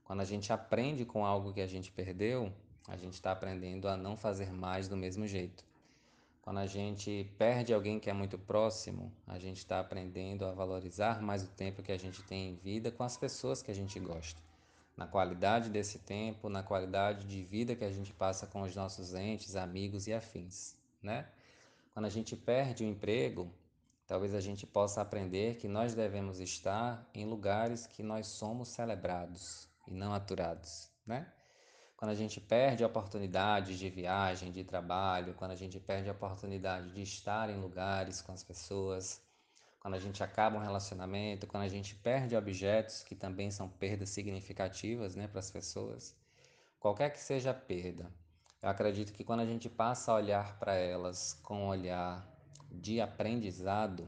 Quando 0.03 0.19
a 0.19 0.25
gente 0.25 0.51
aprende 0.51 1.05
com 1.05 1.25
algo 1.25 1.53
que 1.53 1.61
a 1.61 1.67
gente 1.67 1.93
perdeu, 1.93 2.51
a 2.89 2.97
gente 2.97 3.13
está 3.13 3.31
aprendendo 3.31 3.87
a 3.87 3.95
não 3.95 4.17
fazer 4.17 4.51
mais 4.51 4.89
do 4.89 4.97
mesmo 4.97 5.25
jeito. 5.25 5.63
Quando 6.47 6.59
a 6.59 6.65
gente 6.65 7.29
perde 7.37 7.73
alguém 7.73 7.99
que 7.99 8.09
é 8.09 8.13
muito 8.13 8.39
próximo, 8.39 9.11
a 9.27 9.37
gente 9.37 9.57
está 9.57 9.81
aprendendo 9.81 10.45
a 10.45 10.53
valorizar 10.53 11.21
mais 11.21 11.43
o 11.43 11.47
tempo 11.47 11.83
que 11.83 11.91
a 11.91 11.97
gente 11.97 12.23
tem 12.23 12.51
em 12.51 12.55
vida 12.55 12.89
com 12.89 13.03
as 13.03 13.17
pessoas 13.17 13.61
que 13.61 13.69
a 13.69 13.73
gente 13.73 13.99
gosta. 13.99 14.39
Na 14.95 15.05
qualidade 15.05 15.69
desse 15.69 15.99
tempo, 15.99 16.47
na 16.47 16.63
qualidade 16.63 17.27
de 17.27 17.43
vida 17.43 17.75
que 17.75 17.83
a 17.83 17.91
gente 17.91 18.13
passa 18.13 18.47
com 18.47 18.61
os 18.61 18.73
nossos 18.73 19.13
entes, 19.13 19.57
amigos 19.57 20.07
e 20.07 20.13
afins, 20.13 20.77
né? 21.03 21.27
Quando 21.93 22.05
a 22.05 22.09
gente 22.09 22.33
perde 22.33 22.85
o 22.85 22.87
emprego, 22.87 23.51
talvez 24.07 24.33
a 24.33 24.39
gente 24.39 24.65
possa 24.65 25.01
aprender 25.01 25.57
que 25.57 25.67
nós 25.67 25.95
devemos 25.95 26.39
estar 26.39 27.05
em 27.13 27.25
lugares 27.25 27.85
que 27.87 28.01
nós 28.01 28.25
somos 28.25 28.69
celebrados 28.69 29.67
e 29.85 29.91
não 29.91 30.13
aturados, 30.13 30.89
né? 31.05 31.29
Quando 31.97 32.11
a 32.11 32.15
gente 32.15 32.39
perde 32.39 32.85
oportunidades 32.85 33.79
de 33.79 33.89
viagem, 33.89 34.51
de 34.51 34.63
trabalho, 34.63 35.33
quando 35.33 35.49
a 35.49 35.55
gente 35.55 35.79
perde 35.79 36.07
a 36.07 36.11
oportunidade 36.11 36.91
de 36.91 37.01
estar 37.01 37.49
em 37.49 37.59
lugares 37.59 38.21
com 38.21 38.31
as 38.31 38.43
pessoas, 38.43 39.19
quando 39.79 39.95
a 39.95 39.99
gente 39.99 40.23
acaba 40.23 40.57
um 40.57 40.61
relacionamento, 40.61 41.47
quando 41.47 41.63
a 41.63 41.67
gente 41.67 41.95
perde 41.95 42.35
objetos 42.35 43.01
que 43.01 43.15
também 43.15 43.49
são 43.49 43.67
perdas 43.67 44.09
significativas, 44.09 45.15
né, 45.15 45.27
para 45.27 45.39
as 45.39 45.49
pessoas, 45.49 46.15
qualquer 46.79 47.09
que 47.09 47.19
seja 47.19 47.49
a 47.49 47.55
perda, 47.55 48.13
eu 48.61 48.69
acredito 48.69 49.11
que 49.11 49.23
quando 49.23 49.39
a 49.39 49.45
gente 49.47 49.67
passa 49.67 50.11
a 50.11 50.15
olhar 50.15 50.59
para 50.59 50.75
elas 50.75 51.33
com 51.41 51.63
um 51.63 51.67
olhar 51.67 52.31
de 52.71 53.01
aprendizado, 53.01 54.07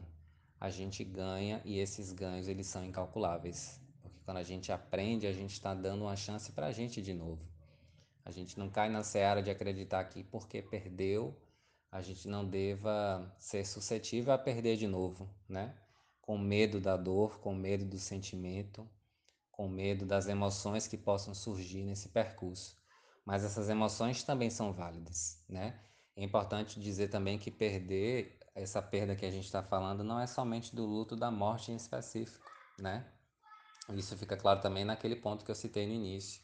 a 0.59 0.69
gente 0.69 1.03
ganha 1.03 1.59
e 1.65 1.79
esses 1.79 2.11
ganhos 2.11 2.47
eles 2.47 2.67
são 2.67 2.85
incalculáveis. 2.85 3.81
Porque 4.03 4.19
quando 4.23 4.37
a 4.37 4.43
gente 4.43 4.71
aprende, 4.71 5.25
a 5.25 5.33
gente 5.33 5.53
está 5.53 5.73
dando 5.73 6.03
uma 6.03 6.15
chance 6.15 6.51
para 6.51 6.67
a 6.67 6.71
gente 6.71 7.01
de 7.01 7.15
novo. 7.15 7.49
A 8.29 8.31
gente 8.31 8.57
não 8.57 8.69
cai 8.69 8.89
na 8.89 9.03
seara 9.03 9.41
de 9.41 9.49
acreditar 9.49 10.03
que 10.05 10.23
porque 10.23 10.61
perdeu, 10.61 11.35
a 11.91 12.01
gente 12.01 12.27
não 12.27 12.47
deva 12.47 13.35
ser 13.39 13.65
suscetível 13.65 14.33
a 14.33 14.37
perder 14.37 14.77
de 14.77 14.87
novo, 14.87 15.29
né? 15.47 15.75
Com 16.21 16.37
medo 16.37 16.79
da 16.79 16.95
dor, 16.95 17.39
com 17.39 17.53
medo 17.53 17.85
do 17.85 17.97
sentimento, 17.97 18.87
com 19.51 19.67
medo 19.67 20.05
das 20.05 20.27
emoções 20.27 20.87
que 20.87 20.97
possam 20.97 21.33
surgir 21.33 21.83
nesse 21.83 22.09
percurso 22.09 22.79
mas 23.29 23.43
essas 23.43 23.69
emoções 23.69 24.23
também 24.23 24.49
são 24.49 24.73
válidas, 24.73 25.39
né? 25.47 25.79
É 26.15 26.23
importante 26.23 26.79
dizer 26.79 27.09
também 27.09 27.37
que 27.37 27.51
perder, 27.51 28.39
essa 28.55 28.81
perda 28.81 29.15
que 29.15 29.23
a 29.23 29.29
gente 29.29 29.45
está 29.45 29.61
falando, 29.61 30.03
não 30.03 30.19
é 30.19 30.25
somente 30.25 30.75
do 30.75 30.83
luto 30.83 31.15
da 31.15 31.29
morte 31.29 31.71
em 31.71 31.75
específico, 31.75 32.49
né? 32.79 33.05
Isso 33.93 34.17
fica 34.17 34.35
claro 34.35 34.61
também 34.61 34.83
naquele 34.83 35.15
ponto 35.15 35.45
que 35.45 35.51
eu 35.51 35.55
citei 35.55 35.85
no 35.85 35.93
início, 35.93 36.41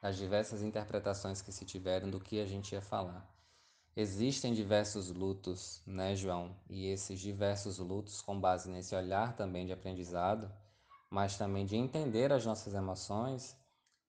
das 0.00 0.16
diversas 0.16 0.62
interpretações 0.62 1.42
que 1.42 1.52
se 1.52 1.64
tiveram 1.64 2.10
do 2.10 2.20
que 2.20 2.40
a 2.40 2.46
gente 2.46 2.72
ia 2.72 2.80
falar. 2.80 3.28
Existem 3.96 4.54
diversos 4.54 5.08
lutos, 5.10 5.82
né, 5.86 6.14
João? 6.14 6.56
E 6.68 6.86
esses 6.86 7.20
diversos 7.20 7.78
lutos, 7.78 8.22
com 8.22 8.40
base 8.40 8.70
nesse 8.70 8.94
olhar 8.94 9.36
também 9.36 9.66
de 9.66 9.72
aprendizado, 9.72 10.50
mas 11.10 11.36
também 11.36 11.66
de 11.66 11.76
entender 11.76 12.32
as 12.32 12.46
nossas 12.46 12.72
emoções, 12.72 13.56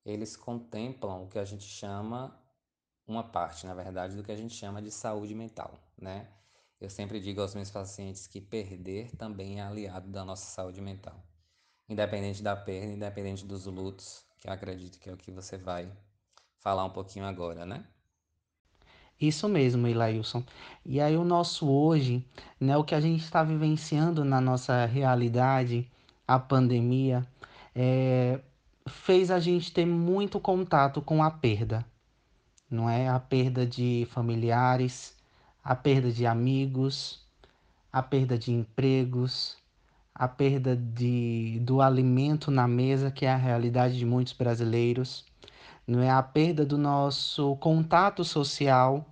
eles 0.05 0.35
contemplam 0.35 1.23
o 1.23 1.27
que 1.27 1.39
a 1.39 1.45
gente 1.45 1.65
chama 1.65 2.39
uma 3.07 3.23
parte, 3.23 3.65
na 3.65 3.73
verdade, 3.73 4.15
do 4.15 4.23
que 4.23 4.31
a 4.31 4.35
gente 4.35 4.53
chama 4.53 4.81
de 4.81 4.91
saúde 4.91 5.35
mental, 5.35 5.77
né? 5.97 6.27
Eu 6.79 6.89
sempre 6.89 7.19
digo 7.19 7.41
aos 7.41 7.53
meus 7.53 7.69
pacientes 7.69 8.25
que 8.27 8.39
perder 8.39 9.15
também 9.15 9.59
é 9.59 9.63
aliado 9.63 10.09
da 10.09 10.23
nossa 10.23 10.45
saúde 10.45 10.81
mental. 10.81 11.21
Independente 11.89 12.41
da 12.41 12.55
perda, 12.55 12.93
independente 12.93 13.45
dos 13.45 13.65
lutos, 13.65 14.25
que 14.41 14.49
eu 14.49 14.53
acredito 14.53 14.99
que 14.99 15.09
é 15.09 15.13
o 15.13 15.17
que 15.17 15.31
você 15.31 15.55
vai 15.55 15.87
falar 16.59 16.83
um 16.83 16.89
pouquinho 16.89 17.25
agora, 17.25 17.63
né? 17.65 17.85
Isso 19.19 19.47
mesmo, 19.47 19.87
Ilailson. 19.87 20.43
E 20.83 20.99
aí 20.99 21.15
o 21.15 21.23
nosso 21.23 21.69
hoje, 21.69 22.25
né, 22.59 22.75
o 22.75 22.83
que 22.83 22.95
a 22.95 22.99
gente 22.99 23.23
está 23.23 23.43
vivenciando 23.43 24.25
na 24.25 24.41
nossa 24.41 24.87
realidade, 24.87 25.87
a 26.27 26.39
pandemia, 26.39 27.25
é, 27.75 28.39
fez 28.87 29.29
a 29.29 29.39
gente 29.39 29.71
ter 29.71 29.85
muito 29.85 30.39
contato 30.39 31.03
com 31.03 31.23
a 31.23 31.29
perda, 31.29 31.85
não 32.67 32.89
é? 32.89 33.09
A 33.09 33.19
perda 33.19 33.63
de 33.63 34.07
familiares, 34.09 35.15
a 35.63 35.75
perda 35.75 36.11
de 36.11 36.25
amigos, 36.25 37.23
a 37.93 38.01
perda 38.01 38.39
de 38.39 38.51
empregos, 38.51 39.60
a 40.21 40.27
perda 40.27 40.75
de, 40.75 41.57
do 41.61 41.81
alimento 41.81 42.51
na 42.51 42.67
mesa, 42.67 43.09
que 43.09 43.25
é 43.25 43.31
a 43.31 43.35
realidade 43.35 43.97
de 43.97 44.05
muitos 44.05 44.33
brasileiros, 44.33 45.25
não 45.87 45.99
é? 45.99 46.11
A 46.11 46.21
perda 46.21 46.63
do 46.63 46.77
nosso 46.77 47.55
contato 47.55 48.23
social, 48.23 49.03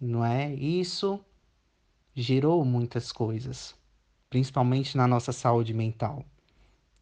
não 0.00 0.24
é? 0.24 0.54
Isso 0.54 1.20
gerou 2.14 2.64
muitas 2.64 3.12
coisas, 3.12 3.74
principalmente 4.30 4.96
na 4.96 5.06
nossa 5.06 5.32
saúde 5.32 5.74
mental, 5.74 6.24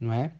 não 0.01 0.13
é? 0.13 0.33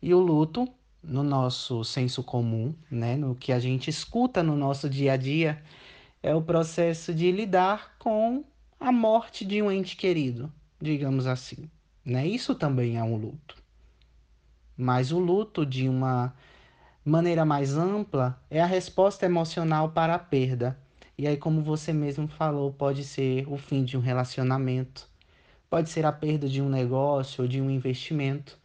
E 0.00 0.14
o 0.14 0.18
luto 0.18 0.66
no 1.02 1.22
nosso 1.22 1.84
senso 1.84 2.24
comum, 2.24 2.74
né, 2.90 3.18
no 3.18 3.34
que 3.34 3.52
a 3.52 3.58
gente 3.58 3.90
escuta 3.90 4.42
no 4.42 4.56
nosso 4.56 4.88
dia 4.88 5.12
a 5.12 5.16
dia, 5.18 5.62
é 6.22 6.34
o 6.34 6.40
processo 6.40 7.12
de 7.12 7.30
lidar 7.30 7.98
com 7.98 8.42
a 8.80 8.90
morte 8.90 9.44
de 9.44 9.60
um 9.60 9.70
ente 9.70 9.94
querido, 9.94 10.50
digamos 10.80 11.26
assim. 11.26 11.68
Né? 12.04 12.26
Isso 12.26 12.54
também 12.54 12.96
é 12.96 13.02
um 13.02 13.16
luto. 13.16 13.56
Mas 14.76 15.12
o 15.12 15.18
luto, 15.18 15.66
de 15.66 15.88
uma 15.88 16.34
maneira 17.04 17.44
mais 17.44 17.76
ampla, 17.76 18.40
é 18.50 18.60
a 18.60 18.66
resposta 18.66 19.26
emocional 19.26 19.90
para 19.90 20.14
a 20.14 20.18
perda. 20.18 20.78
E 21.18 21.26
aí, 21.26 21.36
como 21.36 21.62
você 21.62 21.92
mesmo 21.92 22.26
falou, 22.28 22.72
pode 22.72 23.04
ser 23.04 23.46
o 23.46 23.58
fim 23.58 23.84
de 23.84 23.96
um 23.96 24.00
relacionamento, 24.00 25.08
pode 25.68 25.90
ser 25.90 26.06
a 26.06 26.12
perda 26.12 26.48
de 26.48 26.62
um 26.62 26.68
negócio 26.68 27.42
ou 27.42 27.48
de 27.48 27.60
um 27.60 27.70
investimento 27.70 28.60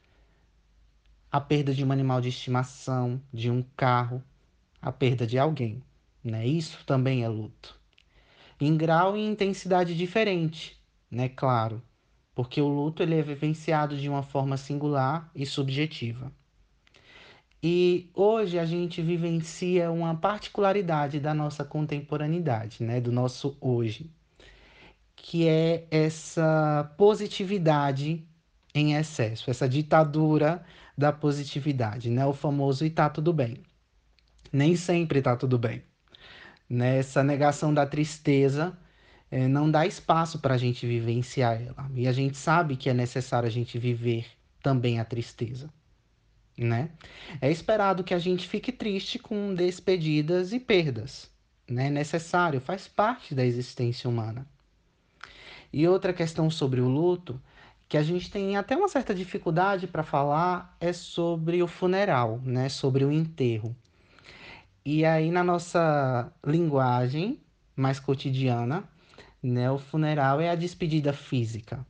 a 1.35 1.41
perda 1.41 1.73
de 1.73 1.83
um 1.83 1.91
animal 1.91 2.21
de 2.21 2.29
estimação, 2.29 3.21
de 3.33 3.51
um 3.51 3.61
carro, 3.75 4.23
a 4.81 4.89
perda 4.89 5.27
de 5.27 5.37
alguém. 5.37 5.83
Né? 6.23 6.47
Isso 6.47 6.85
também 6.85 7.25
é 7.25 7.27
luto. 7.27 7.77
em 8.57 8.77
grau 8.77 9.17
e 9.17 9.25
intensidade 9.25 9.93
diferente, 9.97 10.79
né? 11.11 11.27
Claro, 11.27 11.81
porque 12.35 12.61
o 12.61 12.67
luto 12.67 13.01
ele 13.01 13.15
é 13.17 13.21
vivenciado 13.21 13.97
de 13.97 14.09
uma 14.09 14.21
forma 14.21 14.57
singular 14.57 15.31
e 15.33 15.45
subjetiva. 15.45 16.31
E 17.63 18.11
hoje 18.13 18.59
a 18.59 18.65
gente 18.65 19.01
vivencia 19.01 19.89
uma 19.89 20.13
particularidade 20.13 21.19
da 21.19 21.33
nossa 21.33 21.63
contemporaneidade, 21.63 22.83
né? 22.83 23.01
Do 23.01 23.11
nosso 23.11 23.57
hoje, 23.59 24.11
que 25.15 25.47
é 25.47 25.87
essa 25.89 26.93
positividade 26.97 28.23
em 28.73 28.93
excesso, 28.93 29.49
essa 29.49 29.67
ditadura 29.67 30.63
da 30.95 31.11
positividade, 31.11 32.11
né? 32.11 32.25
O 32.25 32.33
famoso 32.33 32.85
e 32.85 32.89
tá 32.89 33.09
tudo 33.09 33.33
bem. 33.33 33.57
Nem 34.51 34.75
sempre 34.75 35.21
tá 35.21 35.35
tudo 35.35 35.57
bem. 35.57 35.81
Né? 36.69 36.97
Essa 36.97 37.23
negação 37.23 37.73
da 37.73 37.85
tristeza 37.85 38.77
é, 39.31 39.47
não 39.47 39.69
dá 39.69 39.85
espaço 39.85 40.39
para 40.39 40.53
a 40.53 40.57
gente 40.57 40.85
vivenciar 40.85 41.61
ela. 41.61 41.89
E 41.93 42.07
a 42.07 42.11
gente 42.11 42.37
sabe 42.37 42.75
que 42.75 42.89
é 42.89 42.93
necessário 42.93 43.47
a 43.47 43.51
gente 43.51 43.77
viver 43.77 44.25
também 44.61 44.99
a 44.99 45.05
tristeza. 45.05 45.69
Né? 46.57 46.89
É 47.41 47.51
esperado 47.51 48.03
que 48.03 48.13
a 48.13 48.19
gente 48.19 48.47
fique 48.47 48.71
triste 48.71 49.19
com 49.19 49.53
despedidas 49.53 50.53
e 50.53 50.59
perdas. 50.59 51.29
Né? 51.69 51.87
É 51.87 51.89
necessário, 51.89 52.61
faz 52.61 52.87
parte 52.87 53.35
da 53.35 53.45
existência 53.45 54.09
humana. 54.09 54.47
E 55.73 55.87
outra 55.87 56.13
questão 56.13 56.49
sobre 56.49 56.79
o 56.79 56.87
luto, 56.87 57.41
que 57.89 57.97
a 57.97 58.03
gente 58.03 58.31
tem 58.31 58.55
até 58.55 58.75
uma 58.77 58.87
certa 58.87 59.13
dificuldade 59.13 59.85
para 59.85 60.03
falar, 60.03 60.75
é 60.79 60.93
sobre 60.93 61.61
o 61.61 61.67
funeral, 61.67 62.39
né? 62.43 62.69
sobre 62.69 63.03
o 63.03 63.11
enterro. 63.11 63.75
E 64.85 65.03
aí, 65.03 65.31
na 65.31 65.43
nossa 65.43 66.31
linguagem 66.45 67.39
mais 67.75 67.99
cotidiana, 67.99 68.87
né, 69.45 69.69
o 69.69 69.77
funeral 69.77 70.41
é 70.41 70.49
a 70.49 70.55
despedida 70.55 71.13
física. 71.13 71.85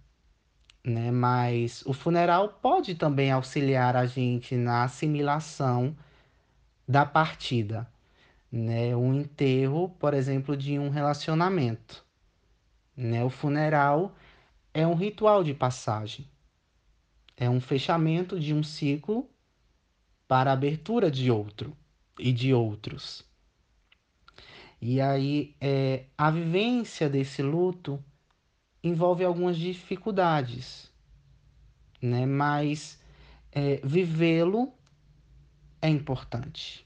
Né? 0.83 1.09
Mas 1.09 1.83
o 1.85 1.93
funeral 1.93 2.49
pode 2.49 2.95
também 2.95 3.31
auxiliar 3.31 3.95
a 3.95 4.05
gente 4.05 4.55
na 4.55 4.83
assimilação 4.83 5.95
da 6.87 7.05
partida. 7.05 7.89
Né? 8.51 8.95
O 8.95 9.13
enterro, 9.13 9.89
por 9.97 10.13
exemplo, 10.13 10.55
de 10.55 10.77
um 10.77 10.89
relacionamento. 10.89 12.03
Né? 12.95 13.23
O 13.23 13.29
funeral 13.29 14.13
é 14.73 14.85
um 14.85 14.93
ritual 14.93 15.43
de 15.43 15.53
passagem. 15.53 16.27
É 17.37 17.49
um 17.49 17.61
fechamento 17.61 18.37
de 18.37 18.53
um 18.53 18.63
ciclo 18.63 19.29
para 20.27 20.49
a 20.49 20.53
abertura 20.53 21.09
de 21.09 21.31
outro 21.31 21.75
e 22.19 22.31
de 22.33 22.53
outros. 22.53 23.23
E 24.81 25.01
aí, 25.01 25.55
é, 25.59 26.05
a 26.17 26.29
vivência 26.29 27.09
desse 27.09 27.41
luto 27.41 28.03
envolve 28.83 29.23
algumas 29.23 29.57
dificuldades, 29.57 30.91
né? 32.01 32.25
Mas 32.25 33.01
é, 33.51 33.79
vivê-lo 33.83 34.71
é 35.81 35.89
importante. 35.89 36.85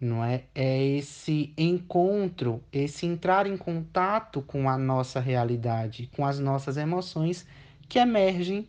Não 0.00 0.24
é? 0.24 0.44
É 0.54 0.82
esse 0.82 1.54
encontro, 1.56 2.62
esse 2.72 3.06
entrar 3.06 3.46
em 3.46 3.56
contato 3.56 4.42
com 4.42 4.68
a 4.68 4.76
nossa 4.76 5.20
realidade, 5.20 6.10
com 6.14 6.26
as 6.26 6.38
nossas 6.38 6.76
emoções 6.76 7.46
que 7.88 7.98
emergem 7.98 8.66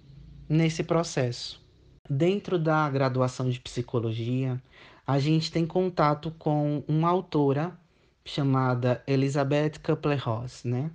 nesse 0.48 0.84
processo. 0.84 1.64
Dentro 2.10 2.60
da 2.60 2.88
graduação 2.90 3.50
de 3.50 3.60
psicologia, 3.60 4.62
a 5.06 5.20
gente 5.20 5.52
tem 5.52 5.66
contato 5.66 6.32
com 6.38 6.84
uma 6.88 7.10
autora 7.10 7.78
chamada 8.24 9.04
Elizabeth 9.06 9.74
Kubler-Ross, 9.84 10.64
né? 10.64 10.92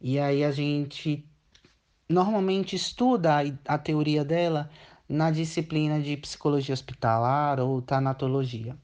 E 0.00 0.18
aí 0.18 0.42
a 0.44 0.50
gente 0.50 1.24
normalmente 2.08 2.74
estuda 2.74 3.40
a, 3.40 3.74
a 3.74 3.78
teoria 3.78 4.24
dela 4.24 4.70
na 5.08 5.30
disciplina 5.30 6.00
de 6.00 6.16
psicologia 6.16 6.72
hospitalar 6.72 7.60
ou 7.60 7.82
tanatologia. 7.82 8.76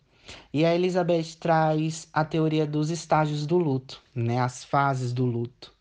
E 0.52 0.64
a 0.64 0.74
Elizabeth 0.74 1.36
traz 1.38 2.08
a 2.12 2.24
teoria 2.24 2.66
dos 2.66 2.90
estágios 2.90 3.46
do 3.46 3.56
luto, 3.56 4.02
né? 4.14 4.40
As 4.40 4.64
fases 4.64 5.12
do 5.12 5.24
luto 5.24 5.76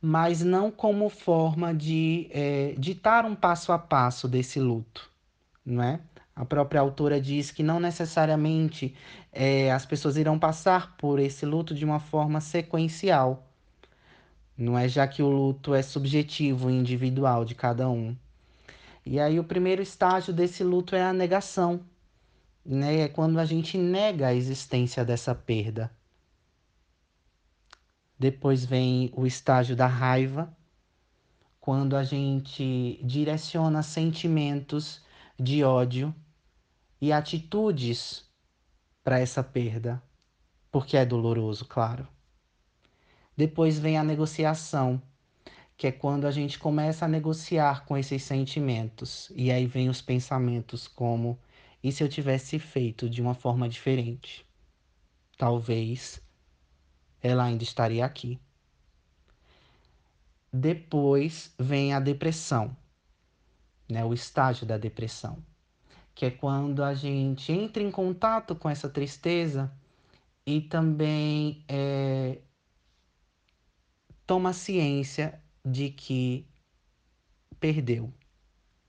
mas 0.00 0.42
não 0.42 0.70
como 0.70 1.08
forma 1.08 1.74
de 1.74 2.28
é, 2.30 2.74
ditar 2.78 3.24
um 3.24 3.34
passo 3.34 3.72
a 3.72 3.78
passo 3.78 4.28
desse 4.28 4.60
luto, 4.60 5.10
não 5.64 5.82
é? 5.82 6.00
A 6.38 6.44
própria 6.44 6.80
autora 6.80 7.20
diz 7.20 7.50
que 7.50 7.64
não 7.64 7.80
necessariamente 7.80 8.94
é, 9.32 9.72
as 9.72 9.84
pessoas 9.84 10.16
irão 10.16 10.38
passar 10.38 10.96
por 10.96 11.18
esse 11.18 11.44
luto 11.44 11.74
de 11.74 11.84
uma 11.84 11.98
forma 11.98 12.40
sequencial, 12.40 13.44
não 14.56 14.78
é? 14.78 14.88
Já 14.88 15.08
que 15.08 15.20
o 15.20 15.28
luto 15.28 15.74
é 15.74 15.82
subjetivo 15.82 16.70
e 16.70 16.74
individual 16.74 17.44
de 17.44 17.56
cada 17.56 17.90
um. 17.90 18.16
E 19.04 19.18
aí 19.18 19.40
o 19.40 19.42
primeiro 19.42 19.82
estágio 19.82 20.32
desse 20.32 20.62
luto 20.62 20.94
é 20.94 21.02
a 21.02 21.12
negação, 21.12 21.80
né? 22.64 23.00
É 23.00 23.08
quando 23.08 23.40
a 23.40 23.44
gente 23.44 23.76
nega 23.76 24.28
a 24.28 24.34
existência 24.34 25.04
dessa 25.04 25.34
perda. 25.34 25.90
Depois 28.16 28.64
vem 28.64 29.12
o 29.12 29.26
estágio 29.26 29.74
da 29.74 29.88
raiva, 29.88 30.56
quando 31.60 31.96
a 31.96 32.04
gente 32.04 33.00
direciona 33.02 33.82
sentimentos 33.82 35.02
de 35.36 35.64
ódio 35.64 36.14
e 37.00 37.12
atitudes 37.12 38.24
para 39.02 39.20
essa 39.20 39.42
perda, 39.42 40.02
porque 40.70 40.96
é 40.96 41.04
doloroso, 41.04 41.64
claro. 41.64 42.06
Depois 43.36 43.78
vem 43.78 43.96
a 43.96 44.04
negociação, 44.04 45.00
que 45.76 45.86
é 45.86 45.92
quando 45.92 46.26
a 46.26 46.30
gente 46.30 46.58
começa 46.58 47.04
a 47.04 47.08
negociar 47.08 47.84
com 47.84 47.96
esses 47.96 48.22
sentimentos, 48.24 49.32
e 49.34 49.50
aí 49.50 49.66
vem 49.66 49.88
os 49.88 50.02
pensamentos 50.02 50.88
como: 50.88 51.38
e 51.82 51.92
se 51.92 52.02
eu 52.02 52.08
tivesse 52.08 52.58
feito 52.58 53.08
de 53.08 53.22
uma 53.22 53.34
forma 53.34 53.68
diferente? 53.68 54.44
Talvez 55.36 56.20
ela 57.22 57.44
ainda 57.44 57.62
estaria 57.62 58.04
aqui. 58.04 58.40
Depois 60.52 61.54
vem 61.58 61.92
a 61.92 62.00
depressão, 62.00 62.76
né, 63.88 64.04
o 64.04 64.12
estágio 64.12 64.66
da 64.66 64.76
depressão, 64.76 65.44
que 66.18 66.26
é 66.26 66.32
quando 66.32 66.82
a 66.82 66.94
gente 66.94 67.52
entra 67.52 67.80
em 67.80 67.92
contato 67.92 68.56
com 68.56 68.68
essa 68.68 68.88
tristeza 68.88 69.72
e 70.44 70.60
também 70.60 71.64
é, 71.68 72.38
toma 74.26 74.52
ciência 74.52 75.40
de 75.64 75.90
que 75.90 76.44
perdeu, 77.60 78.12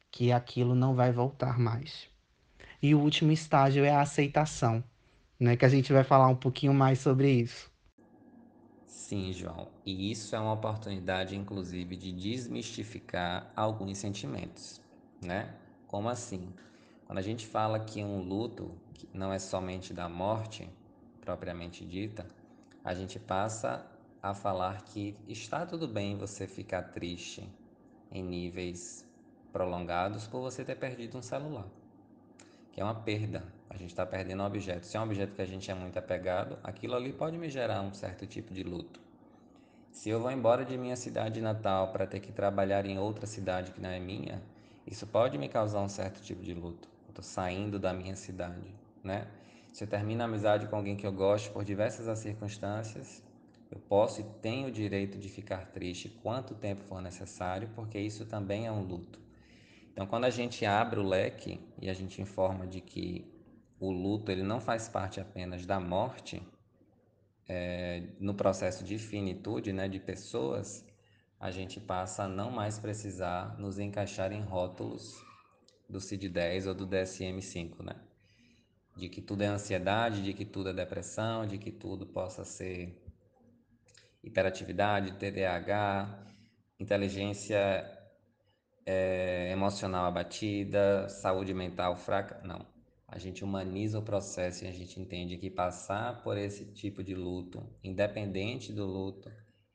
que 0.09 0.31
aquilo 0.31 0.73
não 0.73 0.95
vai 0.95 1.11
voltar 1.11 1.59
mais. 1.59 2.09
E 2.81 2.95
o 2.95 2.99
último 2.99 3.31
estágio 3.31 3.85
é 3.85 3.91
a 3.91 4.01
aceitação, 4.01 4.83
né, 5.39 5.55
que 5.55 5.65
a 5.65 5.69
gente 5.69 5.93
vai 5.93 6.03
falar 6.03 6.29
um 6.29 6.35
pouquinho 6.35 6.73
mais 6.73 6.97
sobre 6.97 7.29
isso. 7.29 7.71
Sim, 8.87 9.31
João, 9.33 9.67
e 9.85 10.09
isso 10.09 10.35
é 10.35 10.39
uma 10.39 10.53
oportunidade, 10.53 11.35
inclusive, 11.35 11.95
de 11.95 12.11
desmistificar 12.11 13.53
alguns 13.55 13.99
sentimentos, 13.99 14.81
né? 15.21 15.53
Como 15.85 16.09
assim? 16.09 16.51
Quando 17.09 17.17
a 17.17 17.23
gente 17.23 17.47
fala 17.47 17.79
que 17.79 18.03
um 18.03 18.21
luto 18.21 18.71
não 19.11 19.33
é 19.33 19.39
somente 19.39 19.95
da 19.95 20.07
morte, 20.07 20.69
propriamente 21.19 21.83
dita, 21.83 22.27
a 22.83 22.93
gente 22.93 23.17
passa 23.17 23.83
a 24.21 24.35
falar 24.35 24.83
que 24.83 25.17
está 25.27 25.65
tudo 25.65 25.87
bem 25.87 26.15
você 26.19 26.45
ficar 26.45 26.83
triste 26.83 27.49
em 28.11 28.21
níveis 28.21 29.03
prolongados 29.51 30.27
por 30.27 30.39
você 30.39 30.63
ter 30.63 30.75
perdido 30.75 31.17
um 31.17 31.21
celular, 31.23 31.65
que 32.71 32.79
é 32.79 32.83
uma 32.83 32.93
perda, 32.93 33.43
a 33.71 33.75
gente 33.75 33.89
está 33.89 34.05
perdendo 34.05 34.43
um 34.43 34.45
objeto. 34.45 34.85
Se 34.85 34.95
é 34.95 34.99
um 34.99 35.05
objeto 35.05 35.33
que 35.33 35.41
a 35.41 35.47
gente 35.47 35.71
é 35.71 35.73
muito 35.73 35.97
apegado, 35.97 36.59
aquilo 36.63 36.95
ali 36.95 37.11
pode 37.11 37.39
me 37.39 37.49
gerar 37.49 37.81
um 37.81 37.91
certo 37.91 38.27
tipo 38.27 38.53
de 38.53 38.61
luto. 38.61 38.99
Se 39.91 40.11
eu 40.11 40.21
vou 40.21 40.29
embora 40.29 40.63
de 40.63 40.77
minha 40.77 40.95
cidade 40.95 41.41
natal 41.41 41.91
para 41.91 42.05
ter 42.05 42.19
que 42.19 42.31
trabalhar 42.31 42.85
em 42.85 42.99
outra 42.99 43.25
cidade 43.25 43.71
que 43.71 43.81
não 43.81 43.89
é 43.89 43.99
minha, 43.99 44.39
isso 44.85 45.07
pode 45.07 45.39
me 45.39 45.49
causar 45.49 45.81
um 45.81 45.89
certo 45.89 46.21
tipo 46.21 46.43
de 46.43 46.53
luto. 46.53 46.98
Eu 47.09 47.11
estou 47.11 47.23
saindo 47.23 47.79
da 47.79 47.91
minha 47.91 48.15
cidade, 48.15 48.71
né? 49.03 49.27
Se 49.73 49.83
eu 49.83 49.87
termino 49.87 50.21
a 50.21 50.25
amizade 50.25 50.67
com 50.67 50.75
alguém 50.75 50.95
que 50.95 51.07
eu 51.07 51.11
gosto 51.11 51.51
por 51.51 51.65
diversas 51.65 52.19
circunstâncias, 52.19 53.23
eu 53.71 53.79
posso 53.79 54.21
e 54.21 54.23
tenho 54.43 54.67
o 54.67 54.71
direito 54.71 55.17
de 55.17 55.27
ficar 55.27 55.71
triste 55.71 56.07
quanto 56.21 56.53
tempo 56.53 56.83
for 56.83 57.01
necessário, 57.01 57.67
porque 57.73 57.97
isso 57.99 58.27
também 58.27 58.67
é 58.67 58.71
um 58.71 58.83
luto. 58.83 59.19
Então, 59.91 60.05
quando 60.05 60.25
a 60.25 60.29
gente 60.29 60.63
abre 60.67 60.99
o 60.99 61.03
leque 61.03 61.59
e 61.81 61.89
a 61.89 61.93
gente 61.95 62.21
informa 62.21 62.67
de 62.67 62.79
que 62.79 63.25
o 63.79 63.91
luto 63.91 64.31
ele 64.31 64.43
não 64.43 64.61
faz 64.61 64.87
parte 64.87 65.19
apenas 65.19 65.65
da 65.65 65.79
morte, 65.79 66.39
é, 67.47 68.03
no 68.19 68.35
processo 68.35 68.83
de 68.83 68.99
finitude 68.99 69.73
né, 69.73 69.87
de 69.87 69.99
pessoas, 69.99 70.85
a 71.39 71.49
gente 71.49 71.79
passa 71.79 72.25
a 72.25 72.27
não 72.27 72.51
mais 72.51 72.77
precisar 72.77 73.57
nos 73.57 73.79
encaixar 73.79 74.31
em 74.31 74.41
rótulos 74.41 75.27
do 75.89 75.99
CID-10 75.99 76.67
ou 76.67 76.73
do 76.73 76.87
DSM-5, 76.87 77.83
né? 77.83 77.95
De 78.95 79.09
que 79.09 79.21
tudo 79.21 79.41
é 79.41 79.47
ansiedade, 79.47 80.21
de 80.21 80.33
que 80.33 80.45
tudo 80.45 80.69
é 80.69 80.73
depressão, 80.73 81.45
de 81.45 81.57
que 81.57 81.71
tudo 81.71 82.05
possa 82.05 82.43
ser 82.43 83.01
hiperatividade, 84.23 85.13
TDAH, 85.13 86.27
inteligência 86.79 87.99
é, 88.85 89.51
emocional 89.51 90.05
abatida, 90.05 91.07
saúde 91.09 91.53
mental 91.53 91.95
fraca. 91.95 92.41
Não. 92.45 92.65
A 93.07 93.17
gente 93.17 93.43
humaniza 93.43 93.97
o 93.97 94.03
processo 94.03 94.65
e 94.65 94.67
a 94.67 94.71
gente 94.71 94.99
entende 94.99 95.37
que 95.37 95.49
passar 95.49 96.21
por 96.21 96.37
esse 96.37 96.65
tipo 96.73 97.03
de 97.03 97.15
luto, 97.15 97.67
independente 97.83 98.71
do 98.71 98.85
luto, 98.85 99.31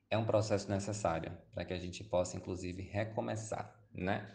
é 0.09 0.16
um 0.16 0.24
processo 0.24 0.70
necessário 0.70 1.37
para 1.53 1.64
que 1.64 1.72
a 1.72 1.79
gente 1.79 2.05
possa, 2.05 2.37
inclusive, 2.37 2.83
recomeçar, 2.83 3.74
né? 3.92 4.31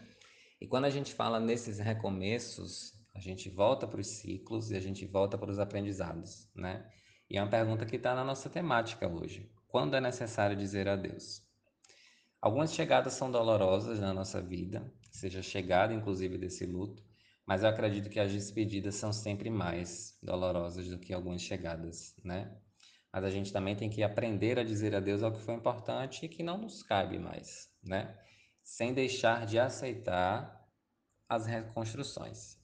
E 0.60 0.66
quando 0.66 0.84
a 0.84 0.90
gente 0.90 1.14
fala 1.14 1.40
nesses 1.40 1.78
recomeços, 1.78 2.92
a 3.14 3.18
gente 3.18 3.48
volta 3.48 3.86
para 3.86 4.00
os 4.00 4.06
ciclos 4.06 4.70
e 4.70 4.76
a 4.76 4.80
gente 4.80 5.06
volta 5.06 5.38
para 5.38 5.50
os 5.50 5.58
aprendizados, 5.58 6.48
né? 6.54 6.86
E 7.30 7.38
é 7.38 7.42
uma 7.42 7.50
pergunta 7.50 7.86
que 7.86 7.96
está 7.96 8.14
na 8.14 8.24
nossa 8.24 8.50
temática 8.50 9.08
hoje. 9.08 9.50
Quando 9.68 9.96
é 9.96 10.00
necessário 10.00 10.56
dizer 10.56 10.86
adeus? 10.86 11.42
Algumas 12.42 12.74
chegadas 12.74 13.14
são 13.14 13.30
dolorosas 13.30 14.00
na 14.00 14.12
nossa 14.12 14.40
vida, 14.42 14.92
seja 15.10 15.42
chegada 15.42 15.94
inclusive 15.94 16.36
desse 16.36 16.66
luto, 16.66 17.02
mas 17.46 17.62
eu 17.62 17.68
acredito 17.68 18.10
que 18.10 18.20
as 18.20 18.32
despedidas 18.32 18.96
são 18.96 19.12
sempre 19.12 19.48
mais 19.48 20.18
dolorosas 20.22 20.88
do 20.88 20.98
que 20.98 21.12
algumas 21.12 21.40
chegadas, 21.40 22.14
né? 22.22 22.54
Mas 23.12 23.24
a 23.24 23.30
gente 23.30 23.52
também 23.52 23.74
tem 23.74 23.88
que 23.88 24.02
aprender 24.02 24.58
a 24.58 24.64
dizer 24.64 24.94
adeus 24.94 25.22
ao 25.22 25.32
que 25.32 25.40
foi 25.40 25.54
importante 25.54 26.24
e 26.24 26.28
que 26.28 26.42
não 26.42 26.58
nos 26.58 26.82
cabe 26.82 27.18
mais, 27.18 27.68
né? 27.82 28.16
Sem 28.62 28.94
deixar 28.94 29.46
de 29.46 29.58
aceitar 29.58 30.68
as 31.28 31.46
reconstruções. 31.46 32.58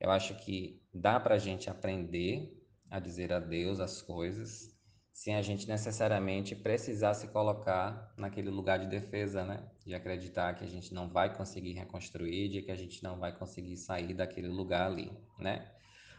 Eu 0.00 0.10
acho 0.10 0.34
que 0.36 0.82
dá 0.92 1.18
para 1.18 1.36
a 1.36 1.38
gente 1.38 1.70
aprender 1.70 2.52
a 2.90 3.00
dizer 3.00 3.32
adeus 3.32 3.80
às 3.80 4.00
coisas 4.00 4.76
sem 5.16 5.34
a 5.34 5.40
gente 5.40 5.66
necessariamente 5.66 6.54
precisar 6.54 7.14
se 7.14 7.28
colocar 7.28 8.12
naquele 8.18 8.50
lugar 8.50 8.78
de 8.78 8.86
defesa, 8.86 9.42
né? 9.46 9.66
De 9.82 9.94
acreditar 9.94 10.54
que 10.54 10.62
a 10.62 10.68
gente 10.68 10.92
não 10.92 11.08
vai 11.08 11.34
conseguir 11.34 11.72
reconstruir, 11.72 12.50
de 12.50 12.60
que 12.60 12.70
a 12.70 12.76
gente 12.76 13.02
não 13.02 13.18
vai 13.18 13.34
conseguir 13.34 13.78
sair 13.78 14.12
daquele 14.12 14.48
lugar 14.48 14.90
ali, 14.90 15.10
né? 15.38 15.72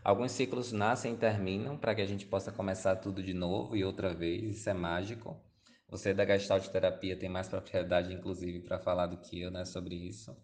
Alguns 0.03 0.31
ciclos 0.31 0.71
nascem 0.71 1.13
e 1.13 1.17
terminam 1.17 1.77
para 1.77 1.93
que 1.93 2.01
a 2.01 2.07
gente 2.07 2.25
possa 2.25 2.51
começar 2.51 2.95
tudo 2.95 3.21
de 3.21 3.35
novo 3.35 3.77
e 3.77 3.83
outra 3.85 4.15
vez, 4.15 4.57
isso 4.57 4.67
é 4.67 4.73
mágico. 4.73 5.39
Você 5.89 6.13
da 6.13 6.25
Gestalt 6.25 6.67
Terapia 6.67 7.17
tem 7.17 7.29
mais 7.29 7.47
propriedade, 7.47 8.13
inclusive, 8.13 8.61
para 8.61 8.79
falar 8.79 9.07
do 9.07 9.17
que 9.17 9.41
eu, 9.41 9.51
né, 9.51 9.65
sobre 9.65 9.95
isso. 9.95 10.35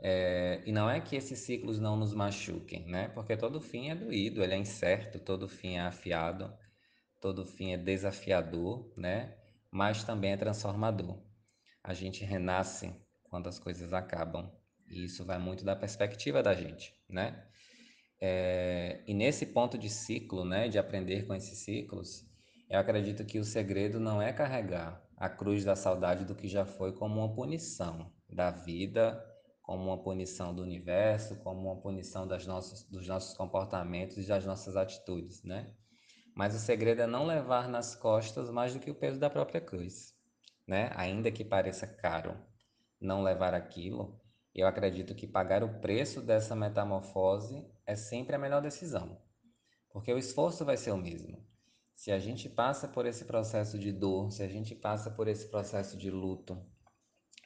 É, 0.00 0.62
e 0.66 0.72
não 0.72 0.88
é 0.88 1.00
que 1.00 1.16
esses 1.16 1.40
ciclos 1.40 1.80
não 1.80 1.96
nos 1.96 2.14
machuquem, 2.14 2.86
né? 2.86 3.08
Porque 3.08 3.36
todo 3.36 3.60
fim 3.60 3.90
é 3.90 3.94
doído, 3.94 4.42
ele 4.44 4.54
é 4.54 4.56
incerto, 4.58 5.18
todo 5.18 5.48
fim 5.48 5.74
é 5.76 5.80
afiado 5.80 6.52
todo 7.20 7.44
fim 7.44 7.72
é 7.72 7.76
desafiador, 7.76 8.92
né? 8.96 9.36
Mas 9.70 10.04
também 10.04 10.32
é 10.32 10.36
transformador. 10.36 11.22
A 11.82 11.94
gente 11.94 12.24
renasce 12.24 12.94
quando 13.24 13.48
as 13.48 13.58
coisas 13.58 13.92
acabam. 13.92 14.50
E 14.88 15.04
isso 15.04 15.24
vai 15.24 15.38
muito 15.38 15.64
da 15.64 15.76
perspectiva 15.76 16.42
da 16.42 16.54
gente, 16.54 16.94
né? 17.08 17.46
É, 18.20 19.02
e 19.06 19.14
nesse 19.14 19.46
ponto 19.46 19.78
de 19.78 19.88
ciclo, 19.88 20.44
né, 20.44 20.68
de 20.68 20.78
aprender 20.78 21.26
com 21.26 21.34
esses 21.34 21.58
ciclos, 21.58 22.27
eu 22.70 22.78
acredito 22.78 23.24
que 23.24 23.38
o 23.38 23.44
segredo 23.44 23.98
não 23.98 24.20
é 24.20 24.32
carregar 24.32 25.02
a 25.16 25.28
cruz 25.28 25.64
da 25.64 25.74
saudade 25.74 26.24
do 26.24 26.34
que 26.34 26.46
já 26.46 26.66
foi 26.66 26.92
como 26.92 27.20
uma 27.20 27.34
punição 27.34 28.12
da 28.28 28.50
vida, 28.50 29.24
como 29.62 29.84
uma 29.84 30.02
punição 30.02 30.54
do 30.54 30.62
universo, 30.62 31.36
como 31.36 31.60
uma 31.60 31.80
punição 31.80 32.26
das 32.26 32.46
nossas, 32.46 32.84
dos 32.84 33.06
nossos 33.06 33.36
comportamentos 33.36 34.18
e 34.18 34.26
das 34.26 34.44
nossas 34.44 34.76
atitudes, 34.76 35.42
né? 35.42 35.72
Mas 36.34 36.54
o 36.54 36.58
segredo 36.58 37.02
é 37.02 37.06
não 37.06 37.26
levar 37.26 37.68
nas 37.68 37.96
costas 37.96 38.50
mais 38.50 38.74
do 38.74 38.80
que 38.80 38.90
o 38.90 38.94
peso 38.94 39.18
da 39.18 39.30
própria 39.30 39.60
cruz, 39.60 40.14
né? 40.66 40.90
Ainda 40.94 41.32
que 41.32 41.44
pareça 41.44 41.86
caro 41.86 42.38
não 43.00 43.22
levar 43.22 43.54
aquilo, 43.54 44.20
eu 44.54 44.66
acredito 44.66 45.14
que 45.14 45.26
pagar 45.26 45.64
o 45.64 45.80
preço 45.80 46.20
dessa 46.20 46.54
metamorfose 46.54 47.66
é 47.86 47.96
sempre 47.96 48.36
a 48.36 48.38
melhor 48.38 48.60
decisão, 48.60 49.20
porque 49.90 50.12
o 50.12 50.18
esforço 50.18 50.64
vai 50.64 50.76
ser 50.76 50.90
o 50.90 50.96
mesmo. 50.98 51.47
Se 51.98 52.12
a 52.12 52.18
gente 52.20 52.48
passa 52.48 52.86
por 52.86 53.06
esse 53.06 53.24
processo 53.24 53.76
de 53.76 53.90
dor, 53.90 54.30
se 54.30 54.40
a 54.44 54.46
gente 54.46 54.72
passa 54.72 55.10
por 55.10 55.26
esse 55.26 55.48
processo 55.48 55.96
de 55.96 56.12
luto 56.12 56.56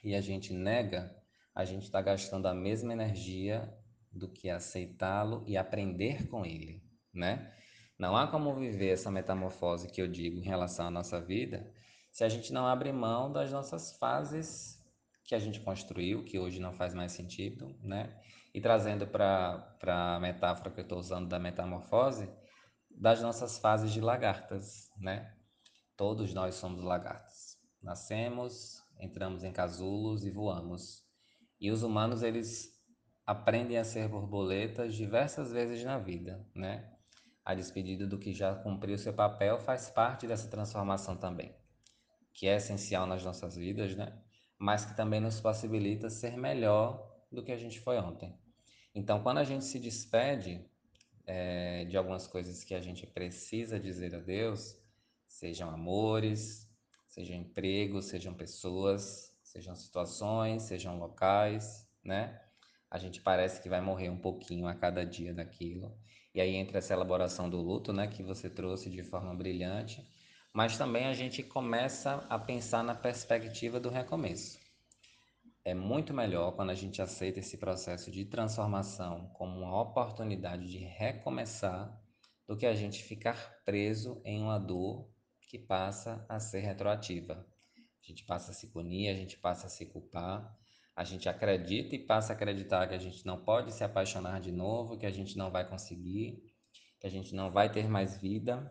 e 0.05 0.15
a 0.15 0.21
gente 0.21 0.53
nega, 0.53 1.11
a 1.55 1.65
gente 1.65 1.85
está 1.85 2.03
gastando 2.03 2.47
a 2.47 2.53
mesma 2.53 2.93
energia 2.93 3.75
do 4.12 4.29
que 4.29 4.51
aceitá-lo 4.51 5.43
e 5.47 5.57
aprender 5.57 6.29
com 6.29 6.45
ele, 6.45 6.85
né? 7.15 7.51
Não 7.99 8.15
há 8.15 8.29
como 8.29 8.55
viver 8.55 8.91
essa 8.91 9.11
metamorfose 9.11 9.91
que 9.91 10.03
eu 10.03 10.07
digo 10.07 10.38
em 10.38 10.45
relação 10.45 10.88
à 10.88 10.91
nossa 10.91 11.19
vida 11.19 11.73
se 12.11 12.23
a 12.23 12.29
gente 12.29 12.53
não 12.53 12.67
abre 12.67 12.93
mão 12.93 13.33
das 13.33 13.51
nossas 13.51 13.97
fases 13.97 14.79
que 15.25 15.35
a 15.35 15.38
gente 15.38 15.61
construiu, 15.61 16.25
que 16.25 16.38
hoje 16.38 16.61
não 16.61 16.75
faz 16.75 16.93
mais 16.93 17.12
sentido, 17.12 17.75
né? 17.81 18.21
E 18.53 18.61
trazendo 18.61 19.07
para 19.07 19.79
a 19.87 20.21
metáfora 20.21 20.71
que 20.71 20.81
eu 20.81 20.83
estou 20.83 20.99
usando 20.99 21.27
da 21.27 21.38
metamorfose, 21.38 22.29
das 22.96 23.20
nossas 23.22 23.59
fases 23.59 23.92
de 23.92 24.00
lagartas, 24.00 24.90
né? 24.98 25.35
Todos 25.96 26.33
nós 26.33 26.55
somos 26.55 26.83
lagartas. 26.83 27.59
Nascemos, 27.83 28.83
entramos 28.98 29.44
em 29.44 29.52
casulos 29.52 30.24
e 30.24 30.31
voamos. 30.31 31.05
E 31.61 31.70
os 31.70 31.83
humanos, 31.83 32.22
eles 32.22 32.81
aprendem 33.26 33.78
a 33.78 33.85
ser 33.85 34.09
borboletas 34.09 34.94
diversas 34.94 35.52
vezes 35.52 35.85
na 35.85 35.98
vida, 35.98 36.46
né? 36.55 36.92
a 37.44 37.55
despedida 37.55 38.07
do 38.07 38.18
que 38.18 38.33
já 38.33 38.55
cumpriu 38.55 38.96
seu 38.96 39.12
papel 39.12 39.59
faz 39.59 39.90
parte 39.90 40.26
dessa 40.26 40.48
transformação 40.48 41.16
também, 41.16 41.55
que 42.33 42.46
é 42.46 42.57
essencial 42.57 43.07
nas 43.07 43.24
nossas 43.24 43.57
vidas, 43.57 43.96
né? 43.96 44.16
Mas 44.59 44.85
que 44.85 44.96
também 44.96 45.20
nos 45.20 45.40
possibilita 45.40 46.09
ser 46.09 46.37
melhor 46.37 47.11
do 47.31 47.42
que 47.42 47.50
a 47.50 47.57
gente 47.57 47.81
foi 47.81 47.98
ontem. 47.98 48.38
Então, 48.94 49.22
quando 49.22 49.38
a 49.38 49.44
gente 49.44 49.64
se 49.64 49.81
despede 49.81 50.64
é, 51.26 51.85
de 51.85 51.96
algumas 51.96 52.26
coisas 52.26 52.64
que 52.64 52.74
a 52.74 52.80
gente 52.80 53.06
precisa 53.06 53.78
dizer 53.78 54.14
a 54.14 54.18
Deus, 54.18 54.76
sejam 55.26 55.70
amores, 55.70 56.68
sejam 57.08 57.37
empregos, 57.37 58.06
sejam 58.06 58.35
pessoas, 58.35 59.32
sejam 59.42 59.74
situações, 59.74 60.62
sejam 60.62 60.98
locais, 60.98 61.87
né? 62.02 62.40
A 62.90 62.98
gente 62.98 63.20
parece 63.20 63.61
que 63.62 63.68
vai 63.68 63.80
morrer 63.80 64.11
um 64.11 64.18
pouquinho 64.18 64.66
a 64.66 64.74
cada 64.74 65.04
dia 65.04 65.32
daquilo. 65.32 65.96
E 66.35 66.40
aí 66.40 66.54
entra 66.54 66.78
essa 66.78 66.94
elaboração 66.94 67.48
do 67.48 67.61
luto, 67.61 67.92
né, 67.92 68.06
que 68.06 68.22
você 68.22 68.48
trouxe 68.48 68.88
de 68.90 69.02
forma 69.02 69.35
brilhante, 69.35 70.06
mas 70.52 70.78
também 70.78 71.06
a 71.06 71.12
gente 71.12 71.42
começa 71.42 72.26
a 72.28 72.38
pensar 72.38 72.82
na 72.82 72.94
perspectiva 72.94 73.78
do 73.80 73.90
recomeço. 73.90 74.62
É 75.64 75.75
muito 75.75 76.12
melhor 76.12 76.57
quando 76.57 76.70
a 76.70 76.75
gente 76.75 77.01
aceita 77.01 77.38
esse 77.38 77.57
processo 77.57 78.11
de 78.11 78.25
transformação 78.25 79.29
como 79.35 79.61
uma 79.61 79.81
oportunidade 79.81 80.68
de 80.68 80.79
recomeçar 80.79 81.96
do 82.48 82.57
que 82.57 82.66
a 82.66 82.75
gente 82.75 83.01
ficar 83.05 83.62
preso 83.64 84.20
em 84.25 84.42
uma 84.42 84.59
dor 84.59 85.09
que 85.48 85.61
passa 85.61 86.27
a 86.29 86.40
ser 86.40 86.61
retroativa. 86.61 87.46
A 87.77 88.05
gente 88.05 88.25
passa 88.25 88.51
a 88.51 88.55
se 88.55 88.72
punir, 88.72 89.09
a 89.09 89.14
gente 89.14 89.38
passa 89.38 89.68
a 89.68 89.70
se 89.70 89.87
culpar, 89.87 90.53
a 90.96 91.05
gente 91.05 91.29
acredita 91.29 91.94
e 91.94 92.07
passa 92.07 92.33
a 92.33 92.37
acreditar 92.37 92.88
que 92.88 92.94
a 92.94 92.98
gente 92.98 93.25
não 93.25 93.44
pode 93.44 93.72
se 93.72 93.85
apaixonar 93.85 94.40
de 94.40 94.51
novo, 94.51 94.98
que 94.98 95.07
a 95.07 95.12
gente 95.12 95.38
não 95.38 95.48
vai 95.48 95.68
conseguir, 95.68 96.42
que 96.98 97.07
a 97.07 97.11
gente 97.11 97.37
não 97.37 97.53
vai 97.53 97.70
ter 97.70 97.88
mais 97.88 98.20
vida, 98.20 98.68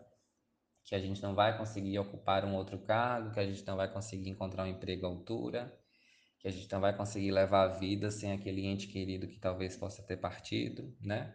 que 0.84 0.94
a 0.94 0.98
gente 0.98 1.22
não 1.22 1.34
vai 1.34 1.56
conseguir 1.56 1.98
ocupar 1.98 2.44
um 2.44 2.54
outro 2.54 2.78
cargo, 2.80 3.32
que 3.32 3.40
a 3.40 3.46
gente 3.46 3.66
não 3.66 3.78
vai 3.78 3.90
conseguir 3.90 4.28
encontrar 4.28 4.64
um 4.64 4.66
emprego 4.66 5.06
à 5.06 5.08
altura, 5.08 5.81
que 6.42 6.48
a 6.48 6.50
gente 6.50 6.70
não 6.72 6.80
vai 6.80 6.94
conseguir 6.94 7.30
levar 7.30 7.62
a 7.62 7.78
vida 7.78 8.10
sem 8.10 8.32
aquele 8.32 8.66
ente 8.66 8.88
querido 8.88 9.28
que 9.28 9.38
talvez 9.38 9.76
possa 9.76 10.02
ter 10.02 10.16
partido, 10.16 10.92
né? 11.00 11.32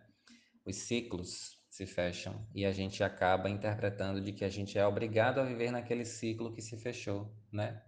Os 0.66 0.76
ciclos 0.76 1.58
se 1.70 1.86
fecham 1.86 2.46
e 2.54 2.66
a 2.66 2.74
gente 2.74 3.02
acaba 3.02 3.50
interpretando 3.50 4.20
de 4.20 4.34
que 4.34 4.44
a 4.44 4.50
gente 4.50 4.78
é 4.78 4.86
obrigado 4.86 5.40
a 5.40 5.46
viver 5.46 5.72
naquele 5.72 6.04
ciclo 6.04 6.54
que 6.54 6.62
se 6.62 6.76
fechou, 6.76 7.34
né? 7.50 7.82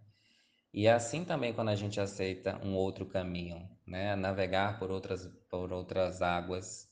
E 0.73 0.87
é 0.87 0.93
assim 0.93 1.25
também 1.25 1.53
quando 1.53 1.69
a 1.69 1.75
gente 1.75 1.99
aceita 1.99 2.57
um 2.65 2.73
outro 2.73 3.05
caminho, 3.05 3.69
né? 3.85 4.15
Navegar 4.15 4.79
por 4.79 4.89
outras, 4.89 5.27
por 5.49 5.73
outras 5.73 6.21
águas, 6.21 6.89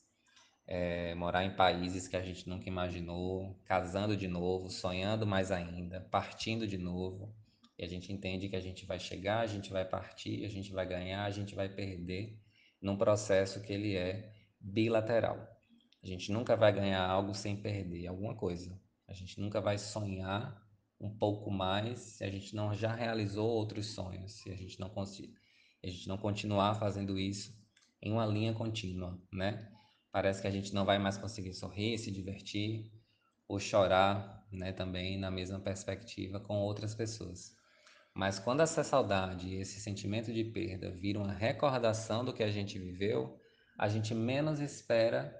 é, 0.66 1.14
morar 1.14 1.44
em 1.44 1.56
países 1.56 2.06
que 2.06 2.16
a 2.16 2.22
gente 2.22 2.46
nunca 2.46 2.68
imaginou, 2.68 3.58
casando 3.64 4.14
de 4.14 4.28
novo, 4.28 4.68
sonhando 4.68 5.26
mais 5.26 5.50
ainda, 5.50 6.02
partindo 6.10 6.66
de 6.66 6.76
novo. 6.76 7.34
E 7.78 7.84
a 7.84 7.88
gente 7.88 8.12
entende 8.12 8.48
que 8.48 8.56
a 8.56 8.60
gente 8.60 8.84
vai 8.84 8.98
chegar, 8.98 9.40
a 9.40 9.46
gente 9.46 9.70
vai 9.70 9.84
partir, 9.84 10.44
a 10.44 10.48
gente 10.48 10.72
vai 10.72 10.86
ganhar, 10.86 11.24
a 11.24 11.30
gente 11.30 11.54
vai 11.54 11.68
perder, 11.68 12.36
num 12.82 12.96
processo 12.96 13.62
que 13.62 13.72
ele 13.72 13.94
é 13.96 14.32
bilateral. 14.60 15.46
A 16.02 16.06
gente 16.06 16.32
nunca 16.32 16.56
vai 16.56 16.72
ganhar 16.72 17.04
algo 17.04 17.34
sem 17.34 17.56
perder 17.56 18.08
alguma 18.08 18.34
coisa. 18.34 18.80
A 19.06 19.12
gente 19.12 19.40
nunca 19.40 19.60
vai 19.60 19.78
sonhar 19.78 20.60
um 21.00 21.16
pouco 21.16 21.50
mais 21.50 22.00
se 22.00 22.24
a 22.24 22.30
gente 22.30 22.54
não 22.54 22.74
já 22.74 22.94
realizou 22.94 23.48
outros 23.48 23.86
sonhos, 23.86 24.32
se 24.32 24.50
a 24.50 24.56
gente 24.56 24.78
não 24.80 24.92
a 25.82 25.86
gente 25.86 26.08
não 26.08 26.18
continuar 26.18 26.74
fazendo 26.74 27.18
isso 27.18 27.56
em 28.02 28.12
uma 28.12 28.26
linha 28.26 28.52
contínua, 28.52 29.20
né? 29.32 29.70
Parece 30.10 30.42
que 30.42 30.48
a 30.48 30.50
gente 30.50 30.74
não 30.74 30.84
vai 30.84 30.98
mais 30.98 31.16
conseguir 31.16 31.54
sorrir, 31.54 31.98
se 31.98 32.10
divertir, 32.10 32.90
ou 33.46 33.58
chorar, 33.58 34.46
né, 34.52 34.72
também 34.72 35.18
na 35.18 35.30
mesma 35.30 35.58
perspectiva 35.58 36.38
com 36.38 36.58
outras 36.58 36.94
pessoas. 36.94 37.57
Mas 38.18 38.40
quando 38.40 38.62
essa 38.62 38.82
saudade, 38.82 39.54
esse 39.54 39.78
sentimento 39.78 40.32
de 40.32 40.42
perda 40.42 40.90
vira 40.90 41.20
uma 41.20 41.32
recordação 41.32 42.24
do 42.24 42.34
que 42.34 42.42
a 42.42 42.50
gente 42.50 42.76
viveu, 42.76 43.38
a 43.78 43.88
gente 43.88 44.12
menos 44.12 44.58
espera 44.58 45.32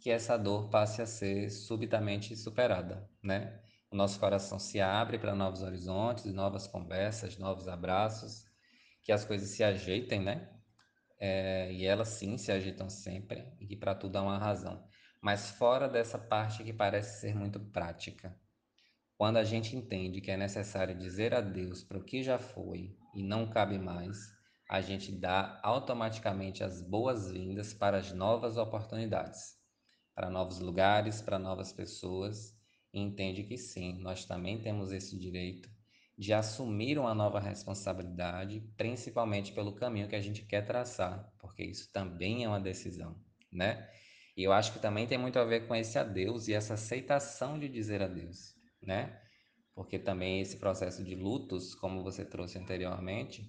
que 0.00 0.08
essa 0.10 0.38
dor 0.38 0.70
passe 0.70 1.02
a 1.02 1.06
ser 1.06 1.50
subitamente 1.50 2.34
superada, 2.34 3.06
né? 3.22 3.60
O 3.90 3.94
nosso 3.94 4.18
coração 4.18 4.58
se 4.58 4.80
abre 4.80 5.18
para 5.18 5.34
novos 5.34 5.60
horizontes, 5.60 6.24
novas 6.32 6.66
conversas, 6.66 7.36
novos 7.36 7.68
abraços, 7.68 8.46
que 9.02 9.12
as 9.12 9.26
coisas 9.26 9.50
se 9.50 9.62
ajeitem, 9.62 10.22
né? 10.22 10.48
É, 11.20 11.70
e 11.74 11.84
elas 11.84 12.08
sim 12.08 12.38
se 12.38 12.50
ajeitam 12.50 12.88
sempre, 12.88 13.52
e 13.60 13.66
que 13.66 13.76
para 13.76 13.94
tudo 13.94 14.16
há 14.16 14.22
uma 14.22 14.38
razão. 14.38 14.82
Mas 15.20 15.50
fora 15.50 15.86
dessa 15.86 16.18
parte 16.18 16.64
que 16.64 16.72
parece 16.72 17.20
ser 17.20 17.34
muito 17.34 17.60
prática. 17.60 18.34
Quando 19.16 19.36
a 19.36 19.44
gente 19.44 19.76
entende 19.76 20.20
que 20.20 20.30
é 20.30 20.36
necessário 20.36 20.96
dizer 20.96 21.34
adeus 21.34 21.84
para 21.84 21.98
o 21.98 22.04
que 22.04 22.22
já 22.22 22.38
foi 22.38 22.96
e 23.14 23.22
não 23.22 23.48
cabe 23.48 23.78
mais, 23.78 24.16
a 24.68 24.80
gente 24.80 25.12
dá 25.12 25.60
automaticamente 25.62 26.64
as 26.64 26.82
boas-vindas 26.82 27.72
para 27.72 27.98
as 27.98 28.12
novas 28.12 28.56
oportunidades 28.56 29.62
para 30.14 30.30
novos 30.30 30.60
lugares, 30.60 31.20
para 31.20 31.38
novas 31.38 31.72
pessoas, 31.72 32.54
e 32.92 33.00
entende 33.00 33.42
que 33.42 33.58
sim, 33.58 33.98
nós 33.98 34.24
também 34.24 34.62
temos 34.62 34.92
esse 34.92 35.18
direito 35.18 35.68
de 36.16 36.32
assumir 36.32 36.96
uma 36.96 37.12
nova 37.12 37.40
responsabilidade, 37.40 38.60
principalmente 38.76 39.52
pelo 39.52 39.74
caminho 39.74 40.08
que 40.08 40.14
a 40.14 40.20
gente 40.20 40.44
quer 40.44 40.64
traçar, 40.64 41.28
porque 41.40 41.64
isso 41.64 41.90
também 41.92 42.44
é 42.44 42.48
uma 42.48 42.60
decisão, 42.60 43.20
né? 43.52 43.90
E 44.36 44.44
eu 44.44 44.52
acho 44.52 44.72
que 44.72 44.78
também 44.78 45.06
tem 45.06 45.18
muito 45.18 45.38
a 45.38 45.44
ver 45.44 45.66
com 45.66 45.74
esse 45.74 45.98
adeus 45.98 46.46
e 46.46 46.54
essa 46.54 46.74
aceitação 46.74 47.58
de 47.58 47.68
dizer 47.68 48.00
adeus, 48.00 48.53
né? 48.86 49.20
Porque 49.74 49.98
também 49.98 50.40
esse 50.40 50.56
processo 50.56 51.02
de 51.02 51.14
lutos, 51.14 51.74
como 51.74 52.02
você 52.02 52.24
trouxe 52.24 52.58
anteriormente, 52.58 53.44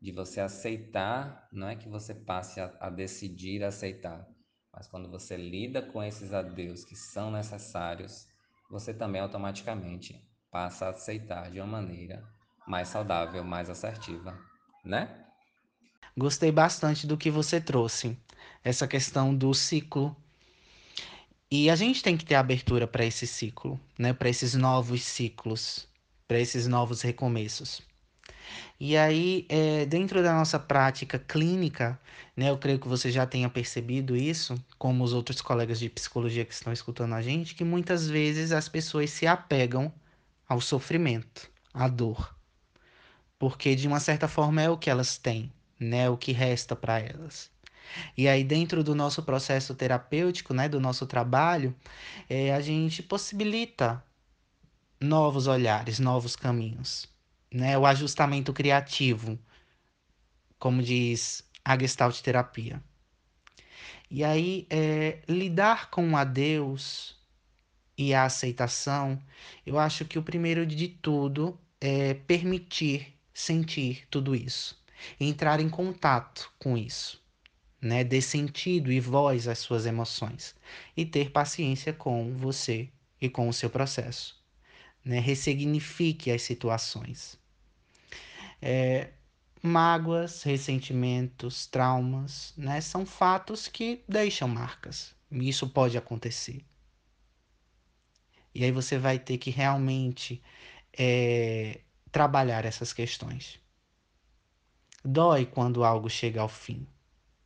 de 0.00 0.12
você 0.12 0.40
aceitar, 0.40 1.48
não 1.50 1.68
é 1.68 1.76
que 1.76 1.88
você 1.88 2.14
passe 2.14 2.60
a, 2.60 2.76
a 2.80 2.90
decidir 2.90 3.64
aceitar, 3.64 4.28
mas 4.72 4.86
quando 4.86 5.10
você 5.10 5.36
lida 5.36 5.80
com 5.80 6.02
esses 6.02 6.32
adeus 6.32 6.84
que 6.84 6.94
são 6.94 7.30
necessários, 7.30 8.26
você 8.70 8.92
também 8.92 9.20
automaticamente 9.20 10.20
passa 10.50 10.86
a 10.86 10.90
aceitar 10.90 11.50
de 11.50 11.58
uma 11.58 11.66
maneira 11.66 12.22
mais 12.66 12.88
saudável, 12.88 13.42
mais 13.44 13.70
assertiva, 13.70 14.38
né? 14.84 15.24
Gostei 16.16 16.52
bastante 16.52 17.06
do 17.06 17.16
que 17.16 17.30
você 17.30 17.60
trouxe, 17.60 18.16
essa 18.62 18.86
questão 18.86 19.34
do 19.34 19.52
ciclo. 19.54 20.16
E 21.56 21.70
a 21.70 21.76
gente 21.76 22.02
tem 22.02 22.16
que 22.16 22.24
ter 22.24 22.34
abertura 22.34 22.84
para 22.84 23.06
esse 23.06 23.28
ciclo, 23.28 23.78
né? 23.96 24.12
Para 24.12 24.28
esses 24.28 24.56
novos 24.56 25.04
ciclos, 25.04 25.86
para 26.26 26.40
esses 26.40 26.66
novos 26.66 27.00
recomeços. 27.00 27.80
E 28.80 28.96
aí, 28.96 29.46
é, 29.48 29.86
dentro 29.86 30.20
da 30.20 30.34
nossa 30.34 30.58
prática 30.58 31.16
clínica, 31.16 31.96
né, 32.36 32.50
eu 32.50 32.58
creio 32.58 32.80
que 32.80 32.88
você 32.88 33.08
já 33.08 33.24
tenha 33.24 33.48
percebido 33.48 34.16
isso, 34.16 34.56
como 34.76 35.04
os 35.04 35.12
outros 35.12 35.40
colegas 35.40 35.78
de 35.78 35.88
psicologia 35.88 36.44
que 36.44 36.52
estão 36.52 36.72
escutando 36.72 37.14
a 37.14 37.22
gente, 37.22 37.54
que 37.54 37.62
muitas 37.62 38.08
vezes 38.08 38.50
as 38.50 38.68
pessoas 38.68 39.10
se 39.10 39.24
apegam 39.24 39.92
ao 40.48 40.60
sofrimento, 40.60 41.48
à 41.72 41.86
dor. 41.86 42.36
Porque 43.38 43.76
de 43.76 43.86
uma 43.86 44.00
certa 44.00 44.26
forma 44.26 44.60
é 44.60 44.68
o 44.68 44.76
que 44.76 44.90
elas 44.90 45.18
têm, 45.18 45.52
né, 45.78 46.10
o 46.10 46.16
que 46.16 46.32
resta 46.32 46.74
para 46.74 46.98
elas. 46.98 47.53
E 48.16 48.28
aí, 48.28 48.44
dentro 48.44 48.82
do 48.84 48.94
nosso 48.94 49.22
processo 49.22 49.74
terapêutico, 49.74 50.54
né, 50.54 50.68
do 50.68 50.80
nosso 50.80 51.06
trabalho, 51.06 51.74
é, 52.28 52.54
a 52.54 52.60
gente 52.60 53.02
possibilita 53.02 54.02
novos 55.00 55.46
olhares, 55.46 55.98
novos 55.98 56.36
caminhos 56.36 57.12
né, 57.54 57.78
o 57.78 57.86
ajustamento 57.86 58.52
criativo, 58.52 59.38
como 60.58 60.82
diz 60.82 61.48
a 61.64 61.78
Gestalt 61.78 62.20
terapia. 62.20 62.82
E 64.10 64.24
aí, 64.24 64.66
é, 64.68 65.22
lidar 65.28 65.88
com 65.88 66.10
o 66.10 66.16
adeus 66.16 67.16
e 67.96 68.12
a 68.12 68.24
aceitação, 68.24 69.22
eu 69.64 69.78
acho 69.78 70.04
que 70.04 70.18
o 70.18 70.22
primeiro 70.22 70.66
de 70.66 70.88
tudo 70.88 71.58
é 71.80 72.14
permitir 72.14 73.14
sentir 73.32 74.04
tudo 74.10 74.34
isso, 74.34 74.82
entrar 75.18 75.60
em 75.60 75.68
contato 75.68 76.52
com 76.58 76.76
isso, 76.76 77.22
né, 77.84 78.02
dê 78.02 78.20
sentido 78.22 78.90
e 78.90 78.98
voz 78.98 79.46
às 79.46 79.58
suas 79.58 79.84
emoções 79.84 80.56
e 80.96 81.04
ter 81.04 81.30
paciência 81.30 81.92
com 81.92 82.34
você 82.34 82.88
e 83.20 83.28
com 83.28 83.48
o 83.48 83.52
seu 83.52 83.68
processo, 83.68 84.42
né, 85.04 85.20
ressignifique 85.20 86.30
as 86.30 86.42
situações. 86.42 87.38
É, 88.60 89.10
mágoas, 89.62 90.42
ressentimentos, 90.42 91.66
traumas, 91.66 92.54
né? 92.56 92.80
São 92.80 93.04
fatos 93.04 93.68
que 93.68 94.02
deixam 94.08 94.48
marcas. 94.48 95.14
Isso 95.30 95.68
pode 95.68 95.98
acontecer. 95.98 96.64
E 98.54 98.64
aí 98.64 98.70
você 98.70 98.98
vai 98.98 99.18
ter 99.18 99.36
que 99.36 99.50
realmente 99.50 100.42
é, 100.96 101.80
trabalhar 102.10 102.64
essas 102.64 102.92
questões. 102.92 103.58
Dói 105.04 105.44
quando 105.44 105.84
algo 105.84 106.08
chega 106.08 106.40
ao 106.40 106.48
fim, 106.48 106.86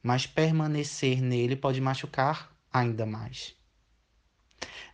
mas 0.03 0.27
permanecer 0.27 1.21
nele 1.21 1.57
pode 1.57 1.81
machucar 1.81 2.53
ainda 2.73 3.05
mais. 3.05 3.55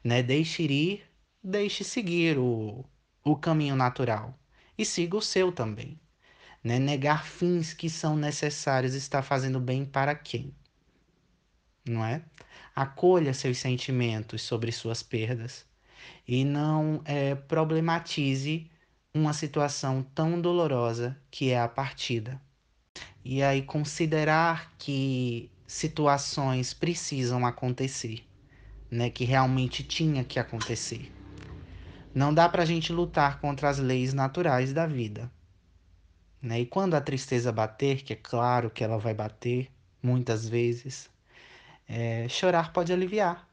Né? 0.03 0.23
Deixe 0.23 0.63
ir, 0.63 1.05
deixe 1.43 1.85
seguir 1.85 2.39
o, 2.39 2.85
o 3.23 3.37
caminho 3.37 3.77
natural 3.77 4.39
e 4.77 4.85
siga 4.85 5.17
o 5.17 5.23
seu 5.23 5.53
também. 5.53 5.99
Né? 6.63 6.79
Negar 6.79 7.27
fins 7.27 7.75
que 7.75 7.91
são 7.91 8.17
necessários 8.17 8.95
está 8.95 9.23
fazendo 9.23 9.61
bem 9.61 9.85
para 9.85 10.15
quem? 10.15 10.55
Não 11.87 12.05
é? 12.05 12.23
Acolha 12.75 13.35
seus 13.35 13.59
sentimentos 13.59 14.43
sobre 14.43 14.73
suas 14.73 15.03
perdas 15.03 15.67
e 16.27 16.45
não 16.45 17.03
é, 17.05 17.35
problematize 17.35 18.71
uma 19.13 19.33
situação 19.33 20.03
tão 20.03 20.41
dolorosa 20.41 21.17
que 21.31 21.51
é 21.51 21.61
a 21.61 21.69
partida. 21.69 22.41
E 23.25 23.43
aí 23.43 23.63
considerar 23.63 24.75
que 24.77 25.51
situações 25.67 26.75
precisam 26.75 27.47
acontecer, 27.47 28.23
né? 28.91 29.09
Que 29.09 29.25
realmente 29.25 29.83
tinha 29.83 30.23
que 30.23 30.39
acontecer. 30.39 31.11
Não 32.15 32.33
dá 32.35 32.49
para 32.49 32.63
a 32.63 32.67
gente 32.67 32.93
lutar 32.93 33.41
contra 33.41 33.69
as 33.69 33.79
leis 33.79 34.13
naturais 34.13 34.73
da 34.73 34.87
vida. 34.87 35.31
Né? 36.41 36.61
E 36.61 36.67
quando 36.67 36.95
a 36.95 37.01
tristeza 37.01 37.51
bater, 37.51 38.03
que 38.03 38.13
é 38.13 38.17
claro 38.17 38.71
que 38.71 38.85
ela 38.85 38.99
vai 38.99 39.15
bater 39.15 39.71
muitas 40.03 40.47
vezes, 40.47 41.11
é, 41.89 42.29
chorar 42.29 42.73
pode 42.73 42.93
aliviar. 42.93 43.49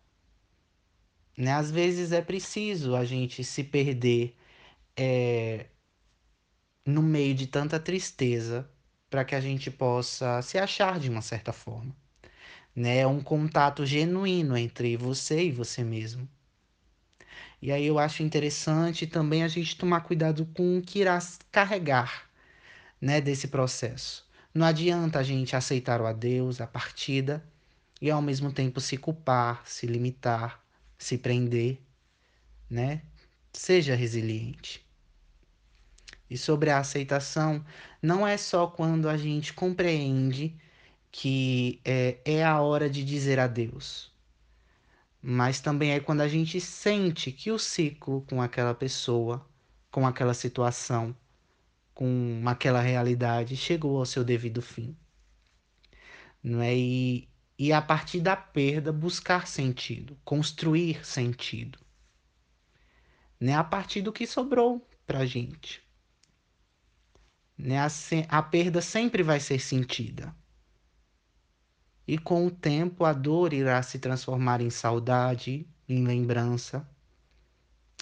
Né? 1.38 1.54
Às 1.54 1.72
vezes 1.72 2.12
é 2.12 2.22
preciso 2.22 2.96
a 2.96 3.06
gente 3.06 3.44
se 3.44 3.64
perder 3.64 4.36
é, 4.96 5.68
no 6.86 7.02
meio 7.02 7.34
de 7.34 7.48
tanta 7.48 7.80
tristeza 7.80 8.70
para 9.12 9.26
que 9.26 9.36
a 9.36 9.42
gente 9.42 9.70
possa 9.70 10.42
se 10.42 10.58
achar 10.58 10.98
de 10.98 11.10
uma 11.10 11.22
certa 11.22 11.52
forma. 11.52 11.94
Né? 12.74 13.00
É 13.00 13.08
um 13.08 13.22
contato 13.22 13.86
genuíno 13.86 14.56
entre 14.58 14.96
você 14.96 15.44
e 15.44 15.52
você 15.52 15.84
mesmo. 15.84 16.28
E 17.62 17.74
aí 17.74 17.86
eu 17.86 18.00
acho 18.00 18.24
interessante 18.24 19.06
também 19.06 19.44
a 19.44 19.50
gente 19.50 19.78
tomar 19.78 20.02
cuidado 20.02 20.48
com 20.56 20.78
o 20.78 20.82
que 20.82 21.00
irá 21.00 21.20
carregar 21.52 22.30
né, 23.00 23.20
desse 23.20 23.50
processo. 23.50 24.26
Não 24.54 24.66
adianta 24.66 25.20
a 25.20 25.24
gente 25.24 25.58
aceitar 25.58 26.02
o 26.02 26.06
adeus, 26.08 26.62
a 26.62 26.66
partida, 26.66 27.44
e 28.02 28.10
ao 28.10 28.22
mesmo 28.22 28.52
tempo 28.52 28.80
se 28.80 28.98
culpar, 28.98 29.62
se 29.66 29.86
limitar, 29.86 30.64
se 30.98 31.18
prender, 31.18 31.80
né? 32.70 33.02
Seja 33.54 33.94
resiliente. 33.94 34.84
E 36.32 36.38
sobre 36.38 36.70
a 36.70 36.80
aceitação, 36.80 37.62
não 38.02 38.26
é 38.26 38.38
só 38.38 38.66
quando 38.66 39.10
a 39.10 39.18
gente 39.18 39.52
compreende 39.52 40.56
que 41.12 41.82
é, 41.84 42.20
é 42.24 42.42
a 42.42 42.62
hora 42.62 42.90
de 42.90 43.04
dizer 43.04 43.38
adeus, 43.38 44.10
mas 45.22 45.60
também 45.60 45.92
é 45.92 46.00
quando 46.00 46.22
a 46.22 46.30
gente 46.30 46.62
sente 46.62 47.34
que 47.34 47.52
o 47.52 47.60
ciclo 47.60 48.22
com 48.22 48.42
aquela 48.42 48.74
pessoa, 48.74 49.46
com 49.92 50.08
aquela 50.08 50.34
situação, 50.34 51.14
com 51.94 52.42
aquela 52.46 52.80
realidade 52.80 53.58
chegou 53.58 54.00
ao 54.00 54.06
seu 54.06 54.24
devido 54.24 54.62
fim. 54.62 54.96
Não 56.42 56.62
é? 56.62 56.74
E, 56.74 57.28
e 57.60 57.74
a 57.74 57.82
partir 57.82 58.22
da 58.22 58.38
perda 58.38 58.94
buscar 58.94 59.48
sentido, 59.48 60.18
construir 60.24 61.06
sentido. 61.06 61.78
Né? 63.38 63.54
A 63.54 63.66
partir 63.66 64.02
do 64.02 64.14
que 64.14 64.26
sobrou 64.26 64.88
para 65.06 65.26
gente. 65.26 65.91
Né? 67.62 67.78
A, 67.80 67.88
a 68.30 68.42
perda 68.42 68.82
sempre 68.82 69.22
vai 69.22 69.40
ser 69.40 69.60
sentida. 69.60 70.36
E 72.08 72.18
com 72.18 72.46
o 72.48 72.52
tempo 72.52 73.06
a 73.06 73.14
dor 73.14 73.54
irá 73.54 73.82
se 73.84 74.00
transformar 74.00 74.62
em 74.62 74.70
saudade, 74.72 75.68
em 75.88 76.04
lembrança, 76.04 76.88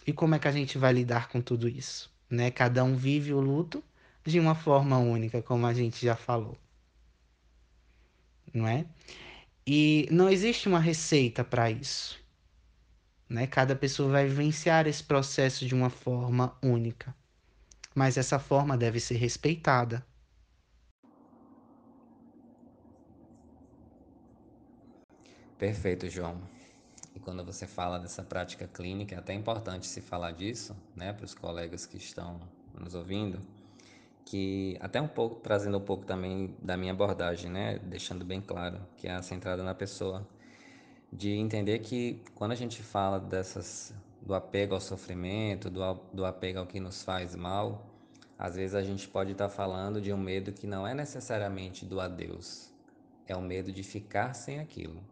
E 0.08 0.14
como 0.14 0.36
é 0.36 0.40
que 0.40 0.48
a 0.48 0.52
gente 0.52 0.78
vai 0.78 0.94
lidar 0.94 1.30
com 1.30 1.42
tudo 1.42 1.68
isso? 1.68 2.12
Né? 2.30 2.50
Cada 2.52 2.84
um 2.84 2.96
vive 2.96 3.34
o 3.34 3.40
luto 3.42 3.84
de 4.26 4.40
uma 4.40 4.56
forma 4.56 4.98
única, 4.98 5.42
como 5.42 5.66
a 5.68 5.74
gente 5.74 6.06
já 6.06 6.16
falou. 6.16 6.58
Não 8.54 8.68
é? 8.68 8.86
E 9.68 10.08
não 10.12 10.30
existe 10.30 10.68
uma 10.68 10.80
receita 10.80 11.44
para 11.44 11.70
isso. 11.72 12.20
Né? 13.30 13.48
Cada 13.48 13.76
pessoa 13.76 14.12
vai 14.12 14.28
vivenciar 14.28 14.88
esse 14.88 15.04
processo 15.04 15.66
de 15.66 15.76
uma 15.76 15.90
forma 15.90 16.58
única. 16.64 17.16
Mas 18.00 18.16
essa 18.16 18.40
forma 18.40 18.78
deve 18.78 18.98
ser 18.98 19.18
respeitada. 19.18 20.06
Perfeito, 25.58 26.08
João. 26.08 26.40
E 27.14 27.20
quando 27.20 27.44
você 27.44 27.68
fala 27.68 28.00
dessa 28.00 28.24
prática 28.24 28.66
clínica, 28.70 29.16
é 29.16 29.18
até 29.18 29.34
importante 29.34 29.86
se 29.86 30.00
falar 30.00 30.32
disso, 30.32 30.74
né, 30.96 31.12
para 31.12 31.26
os 31.26 31.34
colegas 31.34 31.86
que 31.86 31.98
estão 31.98 32.40
nos 32.74 32.96
ouvindo, 32.96 33.38
que 34.24 34.78
até 34.80 35.02
um 35.02 35.08
pouco 35.10 35.42
trazendo 35.42 35.78
um 35.78 35.84
pouco 35.84 36.06
também 36.06 36.56
da 36.62 36.78
minha 36.78 36.94
abordagem, 36.94 37.52
né, 37.52 37.80
deixando 37.80 38.24
bem 38.24 38.40
claro 38.40 38.80
que 38.96 39.10
é 39.10 39.22
centrada 39.22 39.62
na 39.62 39.76
pessoa, 39.76 40.26
de 41.12 41.32
entender 41.32 41.80
que 41.80 42.24
quando 42.34 42.54
a 42.54 42.56
gente 42.56 42.82
fala 42.82 43.20
dessas 43.20 43.94
do 44.22 44.34
apego 44.34 44.74
ao 44.74 44.82
sofrimento, 44.82 45.70
do, 45.70 45.82
do 46.14 46.26
apego 46.26 46.60
ao 46.60 46.66
que 46.66 46.80
nos 46.80 47.04
faz 47.04 47.36
mal, 47.36 47.89
às 48.40 48.56
vezes 48.56 48.74
a 48.74 48.82
gente 48.82 49.06
pode 49.06 49.34
estar 49.34 49.50
falando 49.50 50.00
de 50.00 50.14
um 50.14 50.18
medo 50.18 50.54
que 50.54 50.66
não 50.66 50.88
é 50.88 50.94
necessariamente 50.94 51.86
do 51.86 52.00
adeus, 52.00 52.72
é 53.28 53.36
o 53.36 53.42
medo 53.42 53.70
de 53.70 53.84
ficar 53.84 54.34
sem 54.34 54.60
aquilo, 54.60 55.04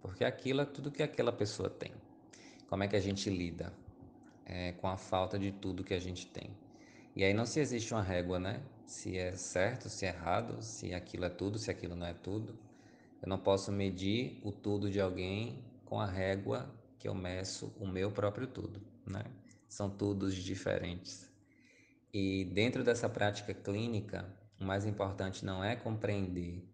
porque 0.00 0.24
aquilo 0.24 0.60
é 0.60 0.64
tudo 0.64 0.92
que 0.92 1.02
aquela 1.02 1.32
pessoa 1.32 1.68
tem. 1.68 1.90
Como 2.68 2.84
é 2.84 2.88
que 2.88 2.94
a 2.94 3.00
gente 3.00 3.28
lida 3.28 3.72
é, 4.44 4.70
com 4.70 4.86
a 4.86 4.96
falta 4.96 5.36
de 5.36 5.50
tudo 5.50 5.82
que 5.82 5.94
a 5.94 5.98
gente 5.98 6.28
tem? 6.28 6.56
E 7.16 7.24
aí 7.24 7.34
não 7.34 7.44
se 7.44 7.58
existe 7.58 7.92
uma 7.92 8.02
régua, 8.02 8.38
né? 8.38 8.62
Se 8.86 9.18
é 9.18 9.34
certo, 9.34 9.88
se 9.88 10.06
é 10.06 10.10
errado, 10.10 10.62
se 10.62 10.94
aquilo 10.94 11.24
é 11.24 11.28
tudo, 11.28 11.58
se 11.58 11.72
aquilo 11.72 11.96
não 11.96 12.06
é 12.06 12.14
tudo. 12.14 12.56
Eu 13.20 13.28
não 13.28 13.38
posso 13.38 13.72
medir 13.72 14.40
o 14.44 14.52
tudo 14.52 14.88
de 14.88 15.00
alguém 15.00 15.64
com 15.84 16.00
a 16.00 16.06
régua 16.06 16.72
que 17.00 17.08
eu 17.08 17.14
meço 17.14 17.72
o 17.80 17.86
meu 17.86 18.12
próprio 18.12 18.46
tudo, 18.46 18.80
né? 19.04 19.24
São 19.68 19.90
tudos 19.90 20.36
diferentes. 20.36 21.25
E 22.18 22.46
dentro 22.46 22.82
dessa 22.82 23.10
prática 23.10 23.52
clínica, 23.52 24.24
o 24.58 24.64
mais 24.64 24.86
importante 24.86 25.44
não 25.44 25.62
é 25.62 25.76
compreender, 25.76 26.66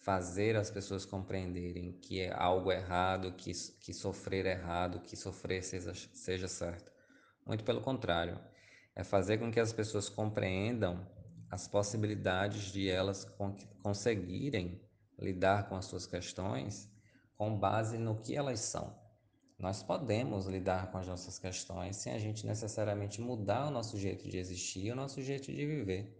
fazer 0.00 0.56
as 0.56 0.70
pessoas 0.70 1.04
compreenderem 1.04 1.92
que 2.00 2.18
é 2.18 2.32
algo 2.32 2.72
errado, 2.72 3.32
que, 3.32 3.52
que 3.78 3.92
sofrer 3.92 4.46
é 4.46 4.52
errado, 4.52 5.00
que 5.00 5.14
sofrer 5.14 5.62
seja, 5.62 5.92
seja 5.92 6.48
certo. 6.48 6.90
Muito 7.44 7.62
pelo 7.62 7.82
contrário, 7.82 8.40
é 8.94 9.04
fazer 9.04 9.36
com 9.36 9.52
que 9.52 9.60
as 9.60 9.70
pessoas 9.70 10.08
compreendam 10.08 11.06
as 11.50 11.68
possibilidades 11.68 12.72
de 12.72 12.88
elas 12.88 13.26
conseguirem 13.82 14.80
lidar 15.18 15.68
com 15.68 15.76
as 15.76 15.84
suas 15.84 16.06
questões 16.06 16.90
com 17.36 17.54
base 17.54 17.98
no 17.98 18.16
que 18.16 18.34
elas 18.34 18.60
são. 18.60 18.98
Nós 19.58 19.82
podemos 19.82 20.46
lidar 20.46 20.90
com 20.90 20.98
as 20.98 21.06
nossas 21.06 21.38
questões 21.38 21.96
sem 21.96 22.12
a 22.12 22.18
gente 22.18 22.46
necessariamente 22.46 23.20
mudar 23.20 23.68
o 23.68 23.70
nosso 23.70 23.98
jeito 23.98 24.28
de 24.28 24.36
existir, 24.36 24.92
o 24.92 24.96
nosso 24.96 25.22
jeito 25.22 25.50
de 25.50 25.66
viver. 25.66 26.14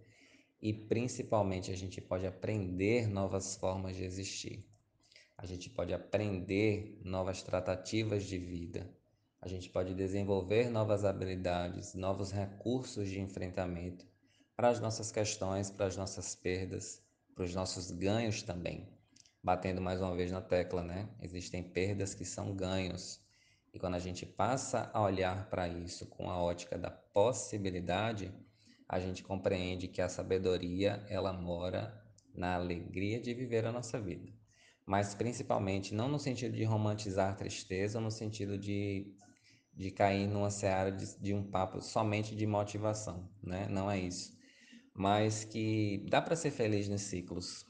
E 0.61 0.73
principalmente 0.73 1.71
a 1.71 1.77
gente 1.77 2.01
pode 2.01 2.27
aprender 2.27 3.07
novas 3.09 3.55
formas 3.57 3.95
de 3.95 4.05
existir. 4.05 4.67
A 5.37 5.45
gente 5.45 5.69
pode 5.69 5.93
aprender 5.93 6.99
novas 7.05 7.43
tratativas 7.43 8.25
de 8.25 8.39
vida. 8.39 8.91
A 9.39 9.49
gente 9.49 9.69
pode 9.69 9.95
desenvolver 9.95 10.71
novas 10.71 11.05
habilidades, 11.05 11.95
novos 11.95 12.33
recursos 12.33 13.07
de 13.09 13.21
enfrentamento 13.21 14.07
para 14.57 14.71
as 14.71 14.81
nossas 14.81 15.13
questões, 15.13 15.71
para 15.71 15.85
as 15.87 15.97
nossas 15.97 16.35
perdas, 16.35 17.03
para 17.35 17.45
os 17.45 17.55
nossos 17.55 17.91
ganhos 17.91 18.43
também. 18.43 18.89
Batendo 19.43 19.83
mais 19.83 20.01
uma 20.01 20.17
vez 20.17 20.33
na 20.33 20.41
tecla, 20.41 20.83
né? 20.83 21.07
Existem 21.21 21.63
perdas 21.63 22.15
que 22.15 22.25
são 22.25 22.57
ganhos. 22.57 23.21
E 23.77 23.79
quando 23.79 23.95
a 23.95 23.99
gente 23.99 24.25
passa 24.25 24.91
a 24.95 25.03
olhar 25.03 25.51
para 25.51 25.69
isso 25.69 26.07
com 26.07 26.31
a 26.31 26.43
ótica 26.43 26.79
da 26.79 26.91
possibilidade, 26.91 28.33
a 28.89 28.99
gente 28.99 29.23
compreende 29.23 29.87
que 29.87 30.01
a 30.01 30.09
sabedoria 30.09 31.05
ela 31.11 31.31
mora 31.31 32.03
na 32.35 32.55
alegria 32.55 33.21
de 33.21 33.35
viver 33.35 33.67
a 33.67 33.73
nossa 33.73 34.01
vida. 34.01 34.33
Mas 34.87 35.15
principalmente 35.15 35.95
não 35.95 36.09
no 36.09 36.19
sentido 36.19 36.57
de 36.57 36.65
romantizar 36.65 37.31
a 37.31 37.37
tristeza, 37.37 38.01
no 38.01 38.11
sentido 38.11 38.57
de, 38.57 39.15
de 39.75 39.91
cair 39.91 40.27
numa 40.27 40.51
seara 40.51 40.91
de, 40.91 41.21
de 41.21 41.35
um 41.35 41.45
papo 41.45 41.83
somente 41.83 42.35
de 42.35 42.47
motivação, 42.47 43.31
né? 43.43 43.69
Não 43.69 43.91
é 43.91 44.01
isso 44.01 44.35
mas 44.99 45.45
que 45.45 46.07
dá 46.09 46.23
para 46.23 46.35
ser 46.35 46.51
feliz 46.51 46.89
nos 46.89 47.03
ciclos. 47.03 47.67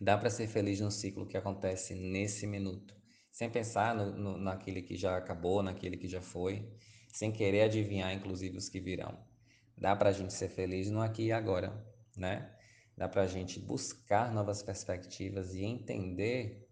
Dá 0.00 0.18
para 0.18 0.28
ser 0.28 0.48
feliz 0.48 0.80
no 0.80 0.90
ciclo 0.90 1.24
que 1.24 1.36
acontece 1.36 1.94
nesse 1.94 2.44
minuto, 2.44 2.96
sem 3.34 3.50
pensar 3.50 3.96
no, 3.96 4.12
no, 4.12 4.38
naquele 4.38 4.80
que 4.80 4.96
já 4.96 5.16
acabou, 5.16 5.60
naquele 5.60 5.96
que 5.96 6.06
já 6.06 6.20
foi, 6.20 6.72
sem 7.12 7.32
querer 7.32 7.62
adivinhar, 7.62 8.14
inclusive, 8.14 8.56
os 8.56 8.68
que 8.68 8.78
virão. 8.78 9.18
Dá 9.76 9.96
para 9.96 10.10
a 10.10 10.12
gente 10.12 10.32
ser 10.32 10.48
feliz 10.48 10.88
no 10.88 11.00
aqui 11.00 11.24
e 11.24 11.32
agora, 11.32 11.84
né? 12.16 12.56
Dá 12.96 13.08
para 13.08 13.22
a 13.22 13.26
gente 13.26 13.58
buscar 13.58 14.32
novas 14.32 14.62
perspectivas 14.62 15.52
e 15.52 15.64
entender 15.64 16.64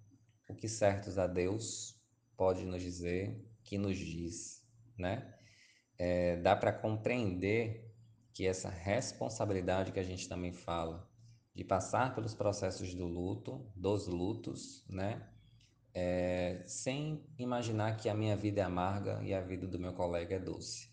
o 0.49 0.55
que 0.55 0.69
certos 0.69 1.19
a 1.19 1.27
Deus 1.27 2.01
pode 2.37 2.65
nos 2.65 2.81
dizer, 2.81 3.45
que 3.65 3.77
nos 3.77 3.99
diz, 3.99 4.65
né? 4.97 5.35
É, 5.99 6.37
dá 6.37 6.55
para 6.55 6.73
compreender 6.73 7.93
que 8.33 8.47
essa 8.47 8.71
responsabilidade 8.71 9.91
que 9.91 9.99
a 9.99 10.05
gente 10.05 10.29
também 10.29 10.53
fala 10.53 11.11
de 11.53 11.65
passar 11.65 12.15
pelos 12.15 12.35
processos 12.35 12.95
do 12.95 13.05
luto, 13.05 13.69
dos 13.75 14.07
lutos, 14.07 14.87
né? 14.89 15.29
É, 15.95 16.63
sem 16.67 17.23
imaginar 17.39 17.97
que 17.97 18.09
a 18.09 18.15
minha 18.15 18.37
vida 18.37 18.63
é 18.63 18.65
amarga 18.65 19.23
e 19.23 19.35
a 19.35 19.41
vida 19.41 19.67
do 19.67 19.79
meu 19.79 19.93
colega 19.93 20.37
é 20.37 20.39
doce, 20.39 20.89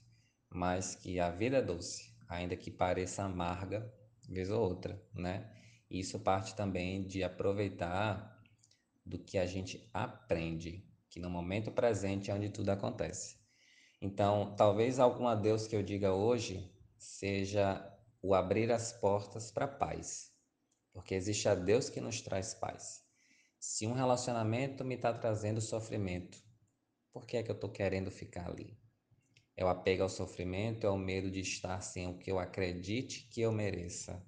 mas 0.50 0.96
que 0.96 1.20
a 1.20 1.30
vida 1.30 1.58
é 1.58 1.62
doce, 1.62 2.14
ainda 2.28 2.56
que 2.56 2.70
pareça 2.70 3.24
amarga, 3.24 3.92
vez 4.28 4.50
ou 4.50 4.62
outra, 4.62 5.02
né? 5.14 5.50
Isso 5.90 6.20
parte 6.20 6.56
também 6.56 7.08
de 7.08 7.24
aproveitar 7.24 8.40
do 9.06 9.18
que 9.18 9.38
a 9.38 9.46
gente 9.46 9.90
aprende, 9.94 10.86
que 11.10 11.20
no 11.20 11.30
momento 11.30 11.72
presente 11.72 12.30
é 12.30 12.34
onde 12.34 12.50
tudo 12.50 12.70
acontece. 12.70 13.40
Então, 14.02 14.56
talvez 14.56 15.00
algum 15.00 15.28
adeus 15.28 15.68
que 15.68 15.76
eu 15.76 15.84
diga 15.84 16.14
hoje 16.14 16.72
seja 16.98 17.86
o 18.22 18.36
abrir 18.36 18.72
as 18.72 18.94
portas 18.94 19.52
para 19.52 19.68
paz, 19.68 20.32
porque 20.94 21.16
existe 21.16 21.48
a 21.50 21.56
Deus 21.56 21.90
que 21.90 22.02
nos 22.02 22.22
traz 22.22 22.54
paz. 22.54 22.99
Se 23.60 23.86
um 23.86 23.94
relacionamento 23.94 24.86
me 24.86 24.96
está 24.96 25.14
trazendo 25.14 25.60
sofrimento, 25.60 26.42
por 27.12 27.26
que 27.26 27.38
é 27.38 27.44
que 27.44 27.52
eu 27.52 27.56
estou 27.56 27.70
querendo 27.70 28.10
ficar 28.10 28.50
ali? 28.50 28.80
É 29.56 29.66
o 29.66 29.68
apego 29.68 30.04
ao 30.04 30.10
sofrimento, 30.10 30.88
é 30.88 30.90
o 30.90 30.98
medo 30.98 31.30
de 31.30 31.42
estar 31.42 31.82
sem 31.82 32.08
o 32.08 32.18
que 32.18 32.32
eu 32.32 32.40
acredite 32.40 33.28
que 33.30 33.42
eu 33.42 33.52
mereça. 33.52 34.26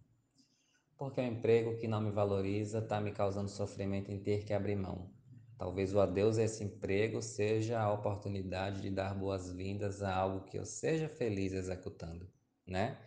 Porque 0.97 1.21
o 1.21 1.23
emprego 1.23 1.77
que 1.77 1.87
não 1.87 2.01
me 2.01 2.11
valoriza 2.11 2.79
está 2.79 2.99
me 2.99 3.11
causando 3.11 3.49
sofrimento 3.49 4.11
em 4.11 4.21
ter 4.21 4.43
que 4.43 4.53
abrir 4.53 4.75
mão. 4.75 5.13
Talvez 5.57 5.93
o 5.93 6.01
adeus 6.01 6.37
a 6.37 6.43
esse 6.43 6.63
emprego 6.63 7.21
seja 7.21 7.79
a 7.79 7.93
oportunidade 7.93 8.81
de 8.81 8.89
dar 8.89 9.13
boas-vindas 9.13 10.03
a 10.03 10.13
algo 10.13 10.45
que 10.45 10.57
eu 10.57 10.65
seja 10.65 11.07
feliz 11.07 11.53
executando 11.53 12.29
né? 12.71 12.97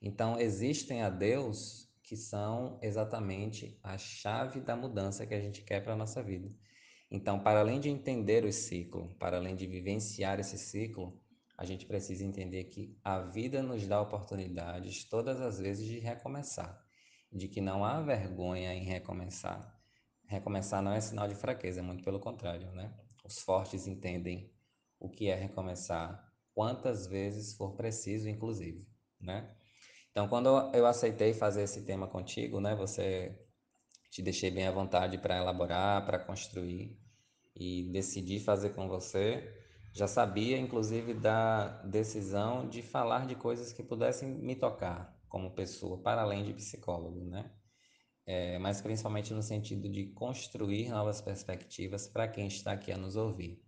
Então, 0.00 0.38
existem 0.38 1.02
a 1.02 1.10
Deus 1.10 1.85
que 2.06 2.16
são 2.16 2.78
exatamente 2.80 3.78
a 3.82 3.98
chave 3.98 4.60
da 4.60 4.76
mudança 4.76 5.26
que 5.26 5.34
a 5.34 5.40
gente 5.40 5.62
quer 5.62 5.82
para 5.82 5.94
a 5.94 5.96
nossa 5.96 6.22
vida. 6.22 6.48
Então, 7.10 7.40
para 7.40 7.60
além 7.60 7.80
de 7.80 7.90
entender 7.90 8.44
o 8.44 8.52
ciclo, 8.52 9.14
para 9.16 9.36
além 9.36 9.56
de 9.56 9.66
vivenciar 9.66 10.38
esse 10.38 10.56
ciclo, 10.56 11.20
a 11.58 11.64
gente 11.64 11.84
precisa 11.84 12.24
entender 12.24 12.64
que 12.64 12.96
a 13.02 13.18
vida 13.20 13.60
nos 13.60 13.86
dá 13.86 14.00
oportunidades 14.00 15.04
todas 15.04 15.40
as 15.40 15.58
vezes 15.58 15.84
de 15.84 15.98
recomeçar, 15.98 16.80
de 17.32 17.48
que 17.48 17.60
não 17.60 17.84
há 17.84 18.00
vergonha 18.00 18.72
em 18.72 18.84
recomeçar. 18.84 19.76
Recomeçar 20.26 20.80
não 20.80 20.92
é 20.92 21.00
sinal 21.00 21.26
de 21.26 21.34
fraqueza, 21.34 21.82
muito 21.82 22.04
pelo 22.04 22.20
contrário, 22.20 22.70
né? 22.72 22.94
Os 23.24 23.40
fortes 23.40 23.86
entendem 23.88 24.52
o 25.00 25.08
que 25.08 25.28
é 25.28 25.34
recomeçar, 25.34 26.32
quantas 26.54 27.06
vezes 27.06 27.54
for 27.54 27.74
preciso, 27.74 28.28
inclusive 28.28 28.86
né? 29.20 29.55
Então, 30.16 30.28
quando 30.28 30.48
eu 30.74 30.86
aceitei 30.86 31.34
fazer 31.34 31.64
esse 31.64 31.82
tema 31.82 32.06
contigo, 32.06 32.58
né, 32.58 32.74
você 32.74 33.38
te 34.10 34.22
deixei 34.22 34.50
bem 34.50 34.66
à 34.66 34.70
vontade 34.70 35.18
para 35.18 35.36
elaborar, 35.36 36.06
para 36.06 36.18
construir 36.18 36.98
e 37.54 37.82
decidi 37.92 38.40
fazer 38.40 38.70
com 38.70 38.88
você. 38.88 39.46
Já 39.92 40.08
sabia, 40.08 40.56
inclusive, 40.56 41.12
da 41.12 41.82
decisão 41.82 42.66
de 42.66 42.80
falar 42.80 43.26
de 43.26 43.34
coisas 43.34 43.74
que 43.74 43.82
pudessem 43.82 44.26
me 44.30 44.56
tocar 44.56 45.20
como 45.28 45.50
pessoa, 45.54 45.98
para 45.98 46.22
além 46.22 46.44
de 46.44 46.54
psicólogo, 46.54 47.22
né? 47.22 47.52
É, 48.24 48.58
mas 48.58 48.80
principalmente 48.80 49.34
no 49.34 49.42
sentido 49.42 49.86
de 49.86 50.06
construir 50.14 50.88
novas 50.88 51.20
perspectivas 51.20 52.08
para 52.08 52.26
quem 52.26 52.46
está 52.46 52.72
aqui 52.72 52.90
a 52.90 52.96
nos 52.96 53.16
ouvir 53.16 53.62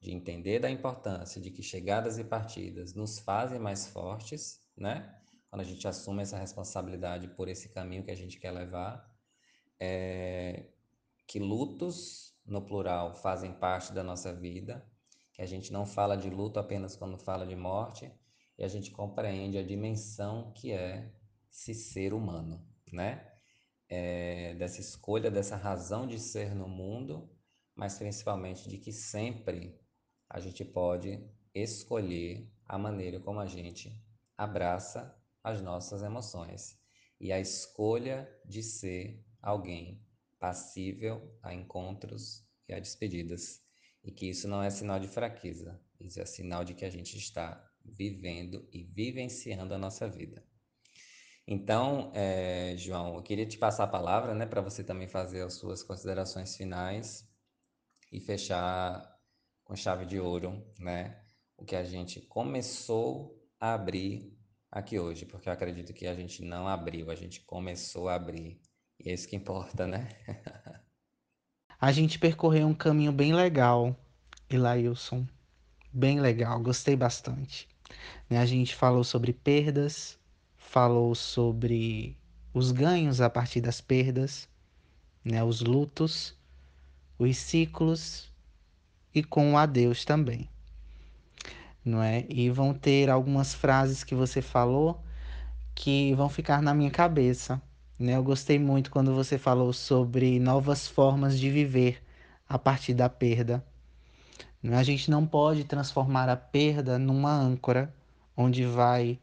de 0.00 0.10
entender 0.10 0.58
da 0.58 0.68
importância 0.68 1.40
de 1.40 1.52
que 1.52 1.62
chegadas 1.62 2.18
e 2.18 2.24
partidas 2.24 2.92
nos 2.92 3.20
fazem 3.20 3.60
mais 3.60 3.86
fortes, 3.86 4.58
né? 4.76 5.16
Quando 5.56 5.68
a 5.68 5.70
gente 5.70 5.88
assume 5.88 6.20
essa 6.20 6.36
responsabilidade 6.36 7.28
por 7.28 7.48
esse 7.48 7.70
caminho 7.70 8.04
que 8.04 8.10
a 8.10 8.14
gente 8.14 8.38
quer 8.38 8.50
levar, 8.50 9.10
é, 9.80 10.66
que 11.26 11.38
lutos, 11.38 12.38
no 12.44 12.60
plural, 12.60 13.14
fazem 13.14 13.54
parte 13.54 13.90
da 13.94 14.02
nossa 14.02 14.34
vida, 14.34 14.86
que 15.32 15.40
a 15.40 15.46
gente 15.46 15.72
não 15.72 15.86
fala 15.86 16.14
de 16.14 16.28
luto 16.28 16.60
apenas 16.60 16.94
quando 16.94 17.16
fala 17.16 17.46
de 17.46 17.56
morte, 17.56 18.12
e 18.58 18.64
a 18.64 18.68
gente 18.68 18.90
compreende 18.90 19.56
a 19.56 19.62
dimensão 19.62 20.52
que 20.52 20.72
é 20.72 21.10
se 21.48 21.72
ser 21.72 22.12
humano, 22.12 22.62
né? 22.92 23.26
É, 23.88 24.54
dessa 24.56 24.82
escolha, 24.82 25.30
dessa 25.30 25.56
razão 25.56 26.06
de 26.06 26.18
ser 26.18 26.54
no 26.54 26.68
mundo, 26.68 27.34
mas 27.74 27.96
principalmente 27.96 28.68
de 28.68 28.76
que 28.76 28.92
sempre 28.92 29.80
a 30.28 30.38
gente 30.38 30.66
pode 30.66 31.26
escolher 31.54 32.46
a 32.66 32.76
maneira 32.76 33.18
como 33.18 33.40
a 33.40 33.46
gente 33.46 33.98
abraça 34.36 35.15
as 35.46 35.62
nossas 35.62 36.02
emoções 36.02 36.76
e 37.20 37.30
a 37.30 37.38
escolha 37.38 38.28
de 38.44 38.64
ser 38.64 39.24
alguém 39.40 40.04
passível 40.40 41.38
a 41.40 41.54
encontros 41.54 42.44
e 42.68 42.74
a 42.74 42.80
despedidas. 42.80 43.62
E 44.02 44.10
que 44.10 44.28
isso 44.28 44.48
não 44.48 44.60
é 44.60 44.70
sinal 44.70 44.98
de 44.98 45.06
fraqueza, 45.06 45.80
isso 46.00 46.20
é 46.20 46.26
sinal 46.26 46.64
de 46.64 46.74
que 46.74 46.84
a 46.84 46.90
gente 46.90 47.16
está 47.16 47.64
vivendo 47.84 48.68
e 48.72 48.82
vivenciando 48.82 49.72
a 49.72 49.78
nossa 49.78 50.08
vida. 50.08 50.44
Então, 51.46 52.10
é, 52.12 52.76
João, 52.76 53.14
eu 53.14 53.22
queria 53.22 53.46
te 53.46 53.56
passar 53.56 53.84
a 53.84 53.88
palavra, 53.88 54.34
né, 54.34 54.46
para 54.46 54.60
você 54.60 54.82
também 54.82 55.06
fazer 55.06 55.42
as 55.42 55.54
suas 55.54 55.80
considerações 55.80 56.56
finais 56.56 57.24
e 58.10 58.20
fechar 58.20 59.16
com 59.62 59.76
chave 59.76 60.06
de 60.06 60.18
ouro, 60.18 60.66
né? 60.80 61.24
O 61.56 61.64
que 61.64 61.76
a 61.76 61.84
gente 61.84 62.20
começou 62.20 63.40
a 63.60 63.74
abrir 63.74 64.35
aqui 64.76 64.98
hoje, 64.98 65.24
porque 65.24 65.48
eu 65.48 65.52
acredito 65.54 65.94
que 65.94 66.06
a 66.06 66.14
gente 66.14 66.42
não 66.42 66.68
abriu, 66.68 67.10
a 67.10 67.14
gente 67.14 67.40
começou 67.40 68.10
a 68.10 68.14
abrir. 68.14 68.60
E 69.00 69.08
é 69.08 69.14
isso 69.14 69.26
que 69.26 69.34
importa, 69.34 69.86
né? 69.86 70.08
a 71.80 71.90
gente 71.92 72.18
percorreu 72.18 72.66
um 72.66 72.74
caminho 72.74 73.10
bem 73.10 73.34
legal, 73.34 73.96
Ilailson. 74.50 75.26
Bem 75.90 76.20
legal, 76.20 76.60
gostei 76.60 76.94
bastante. 76.94 77.66
Né? 78.28 78.36
A 78.36 78.44
gente 78.44 78.74
falou 78.74 79.02
sobre 79.02 79.32
perdas, 79.32 80.18
falou 80.58 81.14
sobre 81.14 82.14
os 82.52 82.70
ganhos 82.70 83.22
a 83.22 83.30
partir 83.30 83.62
das 83.62 83.80
perdas, 83.80 84.46
né? 85.24 85.42
os 85.42 85.62
lutos, 85.62 86.36
os 87.18 87.34
ciclos 87.38 88.30
e 89.14 89.24
com 89.24 89.54
o 89.54 89.56
adeus 89.56 90.04
também. 90.04 90.50
Não 91.86 92.02
é? 92.02 92.26
E 92.28 92.50
vão 92.50 92.74
ter 92.74 93.08
algumas 93.08 93.54
frases 93.54 94.02
que 94.02 94.14
você 94.14 94.42
falou 94.42 95.04
que 95.72 96.12
vão 96.14 96.28
ficar 96.28 96.60
na 96.60 96.74
minha 96.74 96.90
cabeça. 96.90 97.62
Né? 97.96 98.16
Eu 98.16 98.24
gostei 98.24 98.58
muito 98.58 98.90
quando 98.90 99.14
você 99.14 99.38
falou 99.38 99.72
sobre 99.72 100.40
novas 100.40 100.88
formas 100.88 101.38
de 101.38 101.48
viver 101.48 102.02
a 102.48 102.58
partir 102.58 102.92
da 102.92 103.08
perda. 103.08 103.64
A 104.72 104.82
gente 104.82 105.08
não 105.10 105.24
pode 105.24 105.62
transformar 105.62 106.28
a 106.28 106.36
perda 106.36 106.98
numa 106.98 107.32
âncora 107.32 107.94
onde 108.36 108.64
vai 108.64 109.20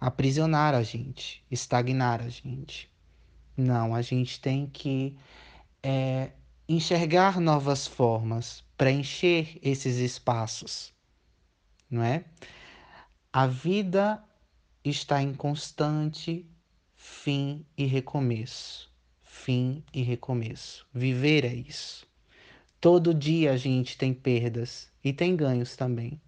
aprisionar 0.00 0.74
a 0.74 0.84
gente, 0.84 1.44
estagnar 1.50 2.20
a 2.22 2.28
gente. 2.28 2.88
Não, 3.56 3.92
a 3.92 4.02
gente 4.02 4.40
tem 4.40 4.66
que 4.66 5.16
é, 5.82 6.30
enxergar 6.68 7.40
novas 7.40 7.88
formas, 7.88 8.62
preencher 8.76 9.58
esses 9.60 9.96
espaços, 9.96 10.92
não 11.90 12.02
é? 12.02 12.24
A 13.32 13.46
vida 13.46 14.22
está 14.84 15.22
em 15.22 15.34
constante 15.34 16.46
fim 16.94 17.64
e 17.76 17.84
recomeço, 17.84 18.90
fim 19.22 19.82
e 19.92 20.02
recomeço. 20.02 20.86
Viver 20.92 21.44
é 21.44 21.54
isso. 21.54 22.06
Todo 22.80 23.14
dia 23.14 23.52
a 23.52 23.56
gente 23.56 23.98
tem 23.98 24.14
perdas 24.14 24.90
e 25.02 25.12
tem 25.12 25.34
ganhos 25.34 25.76
também, 25.76 26.20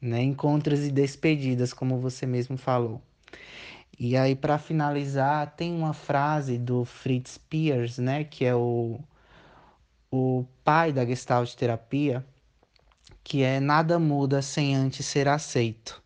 né? 0.00 0.22
Encontros 0.22 0.80
e 0.80 0.90
despedidas, 0.90 1.72
como 1.72 1.98
você 1.98 2.26
mesmo 2.26 2.56
falou. 2.56 3.02
E 3.98 4.16
aí, 4.16 4.34
para 4.34 4.58
finalizar, 4.58 5.54
tem 5.54 5.72
uma 5.74 5.92
frase 5.92 6.58
do 6.58 6.84
Fritz 6.84 7.38
Pierce, 7.38 8.00
né, 8.00 8.24
que 8.24 8.44
é 8.44 8.54
o 8.54 9.00
o 10.10 10.44
pai 10.62 10.92
da 10.92 11.06
Gestalt 11.06 11.54
terapia, 11.54 12.24
que 13.24 13.42
é 13.42 13.60
nada 13.60 13.98
muda 13.98 14.42
sem 14.42 14.74
antes 14.74 15.06
ser 15.06 15.28
aceito. 15.28 16.02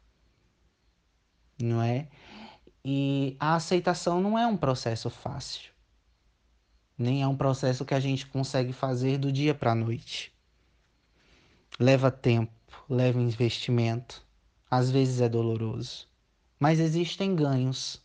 Não 1.61 1.83
é? 1.83 2.09
E 2.85 3.37
a 3.41 3.55
aceitação 3.55 4.21
não 4.21 4.39
é 4.39 4.47
um 4.47 4.57
processo 4.57 5.11
fácil. 5.11 5.73
Nem 6.97 7.23
é 7.23 7.27
um 7.27 7.37
processo 7.37 7.85
que 7.85 7.95
a 7.95 8.01
gente 8.01 8.27
consegue 8.27 8.73
fazer 8.73 9.19
do 9.19 9.33
dia 9.33 9.55
para 9.55 9.73
a 9.73 9.75
noite. 9.75 10.33
Leva 11.79 12.11
tempo, 12.11 12.53
leva 12.89 13.21
investimento, 13.21 14.25
às 14.71 14.91
vezes 14.91 15.21
é 15.21 15.29
doloroso, 15.29 16.09
mas 16.59 16.81
existem 16.81 17.35
ganhos 17.35 18.01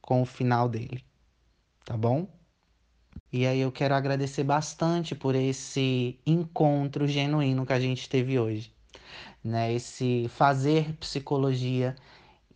com 0.00 0.22
o 0.22 0.26
final 0.26 0.68
dele. 0.68 1.04
Tá 1.84 1.96
bom? 1.96 2.28
E 3.36 3.46
aí 3.46 3.60
eu 3.60 3.70
quero 3.70 3.94
agradecer 3.94 4.44
bastante 4.44 5.14
por 5.14 5.34
esse 5.34 6.18
encontro 6.24 7.06
genuíno 7.06 7.66
que 7.66 7.72
a 7.74 7.78
gente 7.78 8.08
teve 8.08 8.38
hoje, 8.38 8.72
né? 9.44 9.74
Esse 9.74 10.26
fazer 10.30 10.94
psicologia 10.94 11.94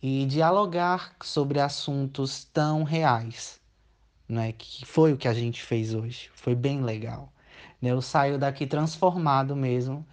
e 0.01 0.25
dialogar 0.25 1.15
sobre 1.21 1.59
assuntos 1.59 2.45
tão 2.45 2.81
reais, 2.81 3.59
né? 4.27 4.53
Que 4.53 4.83
foi 4.83 5.13
o 5.13 5.17
que 5.17 5.27
a 5.27 5.35
gente 5.35 5.61
fez 5.61 5.93
hoje. 5.93 6.31
Foi 6.33 6.55
bem 6.55 6.81
legal. 6.81 7.31
Né? 7.79 7.91
Eu 7.91 8.01
saio 8.01 8.39
daqui 8.39 8.65
transformado 8.65 9.55
mesmo 9.55 10.03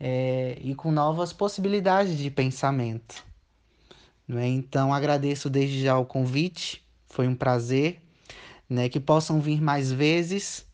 é, 0.00 0.56
e 0.62 0.74
com 0.74 0.90
novas 0.90 1.30
possibilidades 1.30 2.16
de 2.16 2.30
pensamento. 2.30 3.22
Né? 4.26 4.48
Então 4.48 4.94
agradeço 4.94 5.50
desde 5.50 5.82
já 5.82 5.98
o 5.98 6.06
convite. 6.06 6.82
Foi 7.06 7.28
um 7.28 7.34
prazer 7.36 8.00
né? 8.68 8.88
Que 8.88 9.00
possam 9.00 9.40
vir 9.40 9.60
mais 9.60 9.92
vezes 9.92 10.66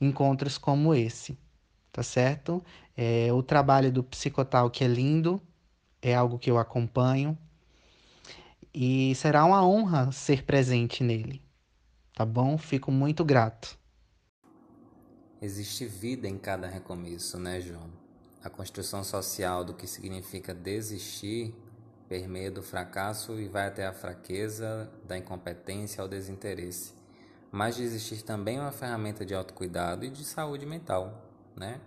encontros 0.00 0.58
como 0.58 0.94
esse, 0.94 1.38
tá 1.92 2.02
certo? 2.02 2.62
É, 2.96 3.32
o 3.32 3.42
trabalho 3.42 3.90
do 3.92 4.02
Psicotal 4.02 4.70
que 4.70 4.84
é 4.84 4.88
lindo, 4.88 5.40
é 6.00 6.14
algo 6.14 6.38
que 6.38 6.50
eu 6.50 6.58
acompanho 6.58 7.38
e 8.74 9.14
será 9.14 9.44
uma 9.44 9.64
honra 9.64 10.10
ser 10.10 10.44
presente 10.44 11.04
nele, 11.04 11.40
tá 12.14 12.24
bom? 12.24 12.58
Fico 12.58 12.90
muito 12.90 13.24
grato. 13.24 13.78
Existe 15.40 15.86
vida 15.86 16.28
em 16.28 16.38
cada 16.38 16.66
recomeço, 16.66 17.38
né, 17.38 17.60
João? 17.60 17.90
A 18.42 18.50
construção 18.50 19.04
social 19.04 19.64
do 19.64 19.74
que 19.74 19.86
significa 19.86 20.54
desistir 20.54 21.54
permeia 22.08 22.50
do 22.50 22.62
fracasso 22.62 23.40
e 23.40 23.48
vai 23.48 23.68
até 23.68 23.86
a 23.86 23.92
fraqueza, 23.92 24.90
da 25.06 25.16
incompetência 25.16 26.02
ao 26.02 26.08
desinteresse 26.08 26.92
mas 27.52 27.76
desistir 27.76 28.22
também 28.22 28.56
é 28.56 28.60
uma 28.62 28.72
ferramenta 28.72 29.26
de 29.26 29.34
autocuidado 29.34 30.06
e 30.06 30.10
de 30.10 30.24
saúde 30.24 30.64
mental, 30.64 31.22
né? 31.54 31.78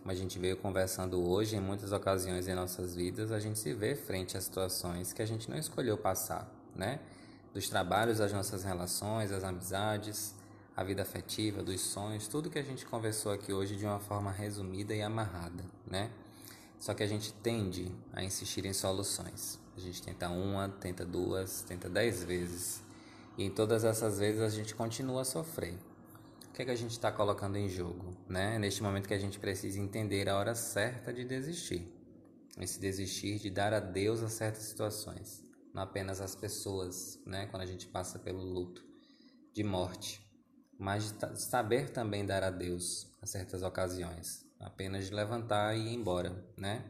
Como 0.00 0.10
a 0.10 0.14
gente 0.14 0.38
veio 0.40 0.56
conversando 0.56 1.26
hoje, 1.26 1.54
em 1.54 1.60
muitas 1.60 1.92
ocasiões 1.92 2.48
em 2.48 2.54
nossas 2.54 2.96
vidas, 2.96 3.30
a 3.30 3.38
gente 3.38 3.58
se 3.60 3.72
vê 3.72 3.94
frente 3.94 4.36
a 4.36 4.40
situações 4.40 5.12
que 5.12 5.22
a 5.22 5.26
gente 5.26 5.48
não 5.48 5.56
escolheu 5.56 5.96
passar, 5.96 6.52
né? 6.74 6.98
Dos 7.54 7.68
trabalhos, 7.68 8.18
das 8.18 8.32
nossas 8.32 8.64
relações, 8.64 9.30
das 9.30 9.44
amizades, 9.44 10.34
a 10.76 10.82
vida 10.82 11.02
afetiva, 11.02 11.62
dos 11.62 11.80
sonhos, 11.80 12.26
tudo 12.26 12.50
que 12.50 12.58
a 12.58 12.62
gente 12.62 12.84
conversou 12.84 13.30
aqui 13.30 13.52
hoje 13.52 13.76
de 13.76 13.86
uma 13.86 14.00
forma 14.00 14.32
resumida 14.32 14.92
e 14.94 15.00
amarrada, 15.00 15.64
né? 15.86 16.10
Só 16.80 16.92
que 16.92 17.04
a 17.04 17.06
gente 17.06 17.32
tende 17.34 17.94
a 18.12 18.22
insistir 18.22 18.66
em 18.66 18.72
soluções. 18.72 19.60
A 19.76 19.80
gente 19.80 20.02
tenta 20.02 20.28
uma, 20.28 20.68
tenta 20.68 21.04
duas, 21.04 21.62
tenta 21.62 21.88
dez 21.88 22.24
vezes 22.24 22.83
e 23.36 23.44
em 23.44 23.50
todas 23.50 23.84
essas 23.84 24.18
vezes 24.18 24.40
a 24.40 24.48
gente 24.48 24.74
continua 24.74 25.22
a 25.22 25.24
sofrer. 25.24 25.74
O 26.48 26.52
que 26.52 26.62
é 26.62 26.64
que 26.64 26.70
a 26.70 26.76
gente 26.76 26.92
está 26.92 27.10
colocando 27.10 27.56
em 27.56 27.68
jogo? 27.68 28.16
Né? 28.28 28.58
Neste 28.60 28.82
momento 28.82 29.08
que 29.08 29.14
a 29.14 29.18
gente 29.18 29.40
precisa 29.40 29.80
entender 29.80 30.28
a 30.28 30.36
hora 30.36 30.54
certa 30.54 31.12
de 31.12 31.24
desistir. 31.24 31.92
Esse 32.60 32.78
desistir 32.78 33.40
de 33.40 33.50
dar 33.50 33.74
adeus 33.74 34.22
a 34.22 34.28
certas 34.28 34.62
situações. 34.62 35.42
Não 35.74 35.82
apenas 35.82 36.20
às 36.20 36.36
pessoas, 36.36 37.18
né? 37.26 37.46
quando 37.46 37.62
a 37.62 37.66
gente 37.66 37.88
passa 37.88 38.20
pelo 38.20 38.40
luto 38.40 38.84
de 39.52 39.64
morte. 39.64 40.24
Mas 40.78 41.12
de 41.12 41.40
saber 41.40 41.90
também 41.90 42.24
dar 42.24 42.44
adeus 42.44 43.08
a 43.20 43.26
certas 43.26 43.64
ocasiões. 43.64 44.46
Apenas 44.60 45.06
de 45.06 45.14
levantar 45.14 45.76
e 45.76 45.88
ir 45.88 45.94
embora. 45.94 46.46
Né? 46.56 46.84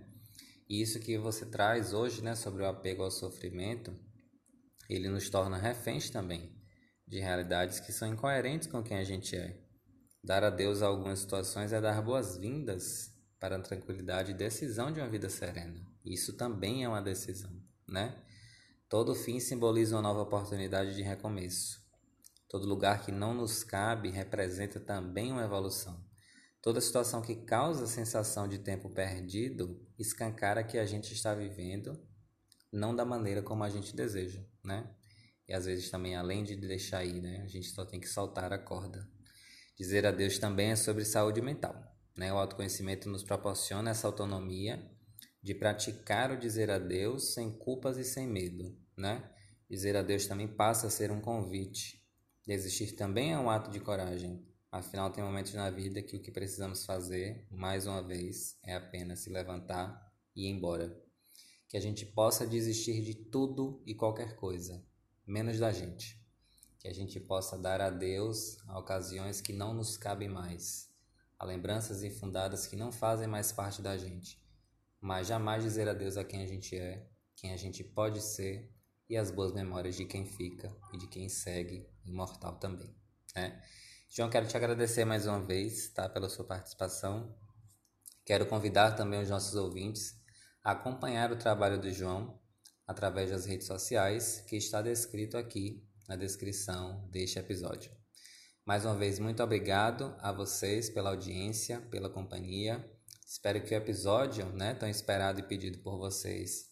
E 0.69 0.83
isso 0.83 1.01
que 1.01 1.17
você 1.17 1.47
traz 1.47 1.95
hoje 1.95 2.21
né, 2.21 2.35
sobre 2.35 2.63
o 2.63 2.67
apego 2.67 3.03
ao 3.03 3.11
sofrimento 3.11 3.95
ele 4.89 5.09
nos 5.09 5.29
torna 5.29 5.57
reféns 5.57 6.11
também 6.11 6.55
de 7.07 7.21
realidades 7.21 7.81
que 7.81 7.93
são 7.93 8.09
incoerentes 8.09 8.69
com 8.69 8.83
quem 8.83 8.99
a 8.99 9.05
gente 9.05 9.37
é. 9.37 9.59
Dar 10.23 10.43
a 10.43 10.87
algumas 10.87 11.19
situações 11.19 11.73
é 11.73 11.81
dar 11.81 12.01
boas-vindas 12.01 13.13
para 13.39 13.57
a 13.57 13.61
tranquilidade 13.61 14.31
e 14.31 14.35
decisão 14.35 14.91
de 14.91 15.01
uma 15.01 15.09
vida 15.09 15.29
serena. 15.29 15.85
Isso 16.05 16.33
também 16.33 16.83
é 16.83 16.89
uma 16.89 17.03
decisão, 17.03 17.53
né? 17.87 18.17
Todo 18.89 19.15
fim 19.15 19.39
simboliza 19.39 19.97
uma 19.97 20.03
nova 20.03 20.23
oportunidade 20.23 20.95
de 20.95 21.03
recomeço. 21.03 21.83
Todo 22.49 22.67
lugar 22.67 23.05
que 23.05 23.13
não 23.13 23.35
nos 23.35 23.65
cabe 23.65 24.09
representa 24.11 24.81
também 24.81 25.33
uma 25.33 25.45
evolução. 25.45 26.03
Toda 26.63 26.81
situação 26.81 27.21
que 27.21 27.35
causa 27.35 27.87
sensação 27.87 28.49
de 28.49 28.59
tempo 28.59 28.89
perdido 28.89 29.85
escancara 29.99 30.65
que 30.65 30.79
a 30.79 30.87
gente 30.87 31.13
está 31.13 31.35
vivendo 31.35 32.01
não 32.73 32.97
da 32.97 33.05
maneira 33.05 33.43
como 33.43 33.63
a 33.63 33.69
gente 33.69 33.95
deseja, 33.95 34.43
né? 34.65 34.89
E 35.47 35.53
às 35.53 35.67
vezes 35.67 35.91
também, 35.91 36.17
além 36.17 36.43
de 36.43 36.57
deixar 36.57 37.05
ir, 37.05 37.21
né? 37.21 37.43
A 37.43 37.47
gente 37.47 37.69
só 37.69 37.85
tem 37.85 38.01
que 38.01 38.09
soltar 38.09 38.53
a 38.53 38.59
corda. 38.59 39.07
Dizer 39.77 40.07
adeus 40.07 40.39
também 40.39 40.71
é 40.71 40.77
sobre 40.77 41.05
saúde 41.05 41.43
mental. 41.43 41.75
Né? 42.17 42.33
O 42.33 42.37
autoconhecimento 42.37 43.09
nos 43.09 43.23
proporciona 43.23 43.91
essa 43.91 44.07
autonomia 44.07 44.91
de 45.43 45.55
praticar 45.55 46.31
o 46.31 46.39
dizer 46.39 46.71
adeus 46.71 47.35
sem 47.35 47.51
culpas 47.51 47.99
e 47.99 48.05
sem 48.05 48.27
medo. 48.27 48.77
Né? 48.97 49.23
Dizer 49.69 49.97
adeus 49.97 50.27
também 50.27 50.49
passa 50.49 50.87
a 50.87 50.91
ser 50.91 51.11
um 51.11 51.21
convite. 51.21 52.03
Desistir 52.47 52.93
também 52.93 53.33
é 53.33 53.39
um 53.39 53.51
ato 53.51 53.71
de 53.71 53.81
coragem. 53.81 54.47
Afinal, 54.71 55.11
tem 55.11 55.23
momentos 55.23 55.55
na 55.55 55.71
vida 55.71 56.03
que 56.03 56.17
o 56.17 56.21
que 56.21 56.31
precisamos 56.31 56.85
fazer, 56.85 57.47
mais 57.51 57.87
uma 57.87 58.03
vez, 58.03 58.59
é 58.65 58.75
apenas 58.75 59.21
se 59.21 59.31
levantar 59.31 60.13
e 60.35 60.47
ir 60.47 60.51
embora. 60.51 61.04
Que 61.69 61.77
a 61.77 61.81
gente 61.81 62.07
possa 62.07 62.47
desistir 62.47 63.03
de 63.03 63.15
tudo 63.15 63.83
e 63.87 63.95
qualquer 63.95 64.37
coisa, 64.37 64.85
menos 65.27 65.59
da 65.59 65.73
gente. 65.73 66.21
Que 66.79 66.89
a 66.89 66.93
gente 66.95 67.19
possa 67.19 67.59
dar 67.59 67.81
adeus 67.81 68.59
a 68.69 68.79
ocasiões 68.79 69.41
que 69.41 69.53
não 69.53 69.73
nos 69.73 69.97
cabem 69.97 70.29
mais, 70.29 70.91
a 71.39 71.45
lembranças 71.45 72.03
infundadas 72.03 72.67
que 72.67 72.77
não 72.77 72.93
fazem 72.93 73.27
mais 73.27 73.51
parte 73.53 73.83
da 73.83 73.97
gente, 73.97 74.43
mas 75.01 75.27
jamais 75.27 75.63
dizer 75.63 75.89
adeus 75.89 76.17
a 76.17 76.25
quem 76.25 76.43
a 76.43 76.47
gente 76.47 76.77
é, 76.77 77.07
quem 77.37 77.53
a 77.53 77.57
gente 77.57 77.83
pode 77.83 78.21
ser 78.21 78.71
e 79.09 79.17
as 79.17 79.31
boas 79.31 79.53
memórias 79.53 79.97
de 79.97 80.05
quem 80.05 80.25
fica 80.25 80.75
e 80.93 80.99
de 80.99 81.07
quem 81.07 81.29
segue 81.29 81.87
imortal 82.05 82.57
também. 82.57 82.95
Né? 83.35 83.63
João, 84.09 84.31
quero 84.31 84.47
te 84.47 84.57
agradecer 84.57 85.05
mais 85.05 85.27
uma 85.27 85.41
vez 85.41 85.89
tá, 85.89 86.09
pela 86.09 86.29
sua 86.29 86.45
participação. 86.45 87.37
Quero 88.25 88.47
convidar 88.47 88.93
também 88.93 89.21
os 89.21 89.29
nossos 89.29 89.55
ouvintes 89.55 90.19
a 90.24 90.24
acompanhar 90.65 91.31
o 91.31 91.37
trabalho 91.37 91.79
do 91.79 91.93
João 91.93 92.41
através 92.87 93.31
das 93.31 93.45
redes 93.45 93.67
sociais 93.67 94.43
que 94.49 94.57
está 94.57 94.81
descrito 94.81 95.37
aqui 95.37 95.87
na 96.09 96.17
descrição 96.17 97.07
deste 97.11 97.39
episódio. 97.39 97.93
Mais 98.65 98.87
uma 98.87 98.95
vez, 98.95 99.19
muito 99.19 99.43
obrigado 99.43 100.17
a 100.21 100.33
vocês 100.33 100.89
pela 100.89 101.11
audiência, 101.11 101.83
pela 101.91 102.09
companhia. 102.09 102.83
Espero 103.27 103.63
que 103.63 103.75
o 103.75 103.77
episódio, 103.77 104.47
né, 104.55 104.73
tão 104.73 104.89
esperado 104.89 105.39
e 105.39 105.43
pedido 105.43 105.79
por 105.81 105.99
vocês, 105.99 106.71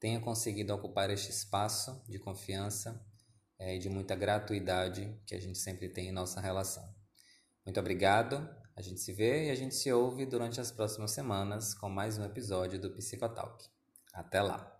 tenha 0.00 0.20
conseguido 0.20 0.74
ocupar 0.74 1.08
este 1.10 1.30
espaço 1.30 2.02
de 2.08 2.18
confiança 2.18 3.00
é, 3.56 3.76
e 3.76 3.78
de 3.78 3.88
muita 3.88 4.16
gratuidade 4.16 5.16
que 5.24 5.34
a 5.34 5.40
gente 5.40 5.58
sempre 5.58 5.88
tem 5.88 6.08
em 6.08 6.12
nossa 6.12 6.40
relação. 6.40 6.82
Muito 7.64 7.78
obrigado. 7.78 8.48
A 8.78 8.80
gente 8.80 9.00
se 9.00 9.12
vê 9.12 9.48
e 9.48 9.50
a 9.50 9.56
gente 9.56 9.74
se 9.74 9.92
ouve 9.92 10.24
durante 10.24 10.60
as 10.60 10.70
próximas 10.70 11.10
semanas 11.10 11.74
com 11.74 11.88
mais 11.88 12.16
um 12.16 12.24
episódio 12.24 12.80
do 12.80 12.92
Psicotalk. 12.92 13.66
Até 14.14 14.40
lá! 14.40 14.77